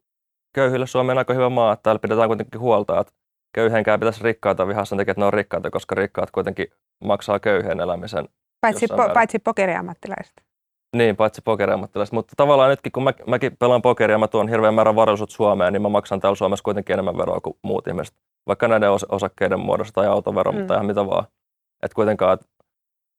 köyhille 0.53 0.87
Suomi 0.87 1.11
on 1.11 1.17
aika 1.17 1.33
hyvä 1.33 1.49
maa, 1.49 1.73
että 1.73 1.83
täällä 1.83 1.99
pidetään 1.99 2.29
kuitenkin 2.29 2.61
huolta, 2.61 2.99
että 2.99 3.13
köyhenkään 3.53 3.99
pitäisi 3.99 4.23
rikkaita 4.23 4.67
vihaa 4.67 4.85
sen 4.85 4.97
takia, 4.97 5.11
että 5.11 5.21
ne 5.21 5.25
on 5.25 5.33
rikkaita, 5.33 5.69
koska 5.69 5.95
rikkaat 5.95 6.31
kuitenkin 6.31 6.67
maksaa 7.03 7.39
köyhien 7.39 7.79
elämisen. 7.79 8.29
Paitsi, 8.61 8.87
po, 8.87 9.09
paitsi 9.13 9.39
pokeriammattilaiset. 9.39 10.33
Niin, 10.95 11.15
paitsi 11.15 11.41
pokeriammattilaiset. 11.41 12.13
Mutta 12.13 12.33
tavallaan 12.37 12.69
nytkin, 12.69 12.91
kun 12.91 13.03
mä, 13.03 13.13
mäkin 13.27 13.57
pelaan 13.57 13.81
pokeria 13.81 14.13
ja 14.13 14.19
mä 14.19 14.27
tuon 14.27 14.47
hirveän 14.47 14.73
määrän 14.73 14.95
varallisuutta 14.95 15.35
Suomeen, 15.35 15.73
niin 15.73 15.81
mä 15.81 15.89
maksan 15.89 16.19
täällä 16.19 16.35
Suomessa 16.35 16.63
kuitenkin 16.63 16.93
enemmän 16.93 17.17
veroa 17.17 17.39
kuin 17.41 17.57
muut 17.61 17.87
ihmiset. 17.87 18.15
Vaikka 18.47 18.67
näiden 18.67 18.89
os- 18.89 19.05
osakkeiden 19.09 19.59
muodossa 19.59 19.93
tai 19.93 20.07
autovero, 20.07 20.51
mm. 20.51 20.57
mutta 20.57 20.73
ihan 20.73 20.85
mitä 20.85 21.05
vaan. 21.07 21.25
Että 21.83 21.95
kuitenkaan, 21.95 22.33
että 22.33 22.45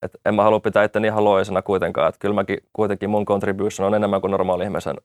et 0.01 0.11
en 0.25 0.35
mä 0.35 0.43
halua 0.43 0.59
pitää 0.59 0.83
itteni 0.83 1.07
ihan 1.07 1.23
loisena 1.23 1.61
kuitenkaan. 1.61 2.09
Että 2.09 2.19
kyllä 2.19 2.35
mäkin 2.35 2.57
kuitenkin 2.73 3.09
mun 3.09 3.25
contribution 3.25 3.87
on 3.87 3.95
enemmän 3.95 4.21
kuin 4.21 4.31
normaali 4.31 4.63
ihmisen. 4.63 4.95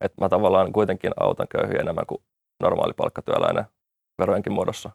Että 0.00 0.24
mä 0.24 0.28
tavallaan 0.28 0.72
kuitenkin 0.72 1.10
autan 1.20 1.46
köyhiä 1.48 1.80
enemmän 1.80 2.06
kuin 2.06 2.22
normaali 2.60 2.92
palkkatyöläinen 2.92 3.64
verojenkin 4.18 4.52
muodossa. 4.52 4.90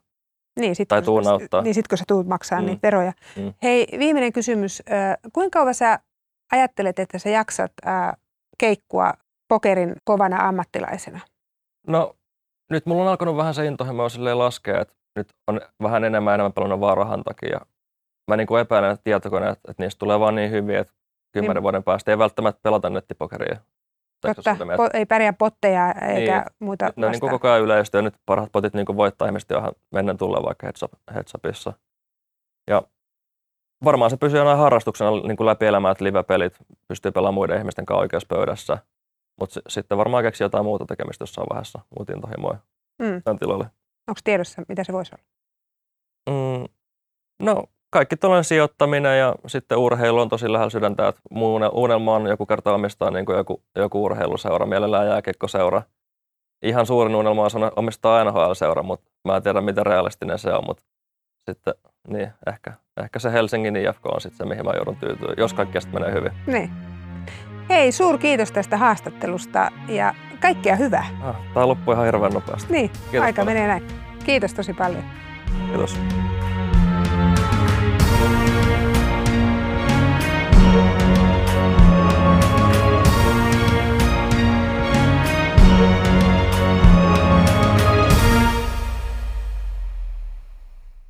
Niin, 0.60 0.76
sit, 0.76 0.88
tai 0.88 1.02
tuun 1.02 1.28
auttaa. 1.28 1.62
Niin 1.62 1.74
sitten 1.74 1.90
kun 1.90 1.98
sä 1.98 2.04
tuut 2.08 2.28
maksaa 2.28 2.60
mm. 2.60 2.66
niitä 2.66 2.80
veroja. 2.84 3.14
Mm. 3.36 3.54
Hei, 3.64 3.88
viimeinen 4.00 4.34
kysymys. 4.34 4.84
Kuinka 5.34 5.60
kauan 5.60 5.74
sä 5.74 6.00
ajattelet, 6.52 7.00
että 7.00 7.20
sä 7.20 7.30
jaksat 7.30 7.72
äh, 7.88 8.12
keikkua 8.58 9.14
pokerin 9.48 9.96
kovana 10.04 10.48
ammattilaisena? 10.48 11.20
No 11.88 12.16
nyt 12.70 12.86
mulla 12.86 13.02
on 13.02 13.08
alkanut 13.08 13.38
vähän 13.38 13.54
se 13.54 13.66
intohimo 13.66 14.04
laskea, 14.34 14.82
että 14.82 14.94
nyt 15.16 15.28
on 15.48 15.62
vähän 15.84 16.04
enemmän 16.04 16.34
enemmän 16.34 16.54
pelannut 16.54 16.80
vaan 16.80 16.98
rahan 16.98 17.24
takia. 17.24 17.60
Mä 18.28 18.38
niin 18.38 18.48
kuin 18.48 18.62
epäilen, 18.62 18.92
että 18.92 19.04
tietokoneet, 19.04 19.60
että 19.68 19.84
niistä 19.84 20.00
tulee 20.00 20.20
vaan 20.20 20.36
niin 20.36 20.52
hyviä, 20.52 20.80
että 20.80 20.94
kymmenen 21.32 21.56
niin. 21.56 21.64
vuoden 21.64 21.84
päästä 21.84 22.12
ei 22.12 22.18
välttämättä 22.18 22.60
pelata 22.64 22.90
nettipokeria. 22.90 23.58
Totta, 24.22 24.54
po- 24.54 24.90
ei 24.94 25.06
pärjää 25.06 25.34
potteja 25.34 25.92
eikä 25.92 26.36
niin, 26.36 26.46
muuta 26.60 26.86
nyt 26.86 26.98
ne 26.98 27.10
niin 27.10 27.20
koko 27.20 27.48
ajan 27.48 27.62
yleistyy. 27.62 28.02
Nyt 28.02 28.16
parhaat 28.26 28.52
potit 28.52 28.74
niin 28.74 28.98
voittaa 28.98 29.28
ihmiset 29.28 29.50
johon 29.50 29.72
mennään 29.92 30.18
tulla 30.18 30.44
vaikka 30.44 30.68
headsupissa. 31.14 31.74
Ja 32.70 32.84
varmaan 33.86 34.12
se 34.12 34.18
pysyy 34.18 34.40
aina 34.40 34.56
harrastuksena 34.56 35.12
niin 35.12 35.38
kuin 35.38 35.46
läpi 35.46 35.66
elämää, 35.66 35.92
että 35.92 36.04
live-pelit 36.04 36.58
pystyy 36.88 37.12
pelaamaan 37.12 37.34
muiden 37.34 37.58
ihmisten 37.58 37.86
kanssa 37.86 38.02
oikeassa 38.02 38.36
pöydässä. 38.36 38.78
Mutta 39.40 39.60
sitten 39.68 39.98
varmaan 39.98 40.24
keksii 40.24 40.46
jotain 40.46 40.66
muuta 40.66 40.86
tekemistä 40.86 41.22
jossain 41.22 41.48
vaiheessa, 41.50 41.80
muut 41.98 42.10
intohimoja 42.10 42.58
mm. 43.00 43.38
tilalle. 43.40 43.66
Onko 44.08 44.22
tiedossa, 44.24 44.62
mitä 44.70 44.84
se 44.84 44.94
voisi 44.94 45.12
olla? 45.16 45.24
Mm, 46.30 46.66
no, 47.46 47.64
kaikki 47.90 48.18
tuollainen 48.18 48.44
sijoittaminen 48.44 49.20
ja 49.20 49.36
sitten 49.48 49.78
urheilu 49.78 50.20
on 50.20 50.30
tosi 50.30 50.52
lähellä 50.52 50.70
sydäntä, 50.70 51.08
että 51.08 51.22
unelma 51.74 52.16
on 52.16 52.28
joku 52.28 52.46
kerta 52.46 52.74
omistaa 52.74 53.12
niin 53.12 53.26
kuin 53.26 53.38
joku, 53.38 53.64
joku 53.76 54.04
urheiluseura, 54.04 54.66
mielellään 54.66 55.08
jääkiekkoseura. 55.08 55.82
Ihan 56.62 56.86
suurin 56.86 57.16
unelma 57.16 57.44
on 57.44 57.72
omistaa 57.76 58.24
NHL-seura, 58.24 58.84
mutta 58.84 59.12
mä 59.28 59.36
en 59.36 59.44
tiedä 59.44 59.62
miten 59.62 59.86
realistinen 59.86 60.40
se 60.40 60.54
on, 60.54 60.64
mutta 60.68 60.84
sitten 61.50 61.74
niin, 62.08 62.32
ehkä, 62.48 62.74
ehkä 63.04 63.20
se 63.20 63.32
Helsingin 63.32 63.76
IFK 63.76 64.06
on 64.06 64.22
sitten 64.22 64.38
se, 64.38 64.46
mihin 64.46 64.66
mä 64.66 64.72
joudun 64.76 64.96
tyytyä, 64.96 65.34
jos 65.38 65.54
kaikki 65.54 65.82
sitten 65.82 66.02
menee 66.02 66.16
hyvin. 66.16 66.32
Niin. 66.48 66.72
Hei, 67.70 67.92
suur 67.92 68.18
kiitos 68.18 68.52
tästä 68.52 68.78
haastattelusta 68.78 69.72
ja 69.88 70.14
kaikkea 70.42 70.76
hyvää. 70.76 71.06
Ah, 71.22 71.36
tämä 71.54 71.68
loppui 71.68 71.94
ihan 71.94 72.06
hirveän 72.06 72.34
nopeasti. 72.34 72.74
Niin, 72.74 72.90
kiitos 72.90 73.22
aika 73.22 73.42
paljon. 73.42 73.58
menee 73.58 73.68
näin. 73.68 73.88
Kiitos 74.26 74.54
tosi 74.54 74.74
paljon. 74.74 75.04
Kiitos. 75.68 76.00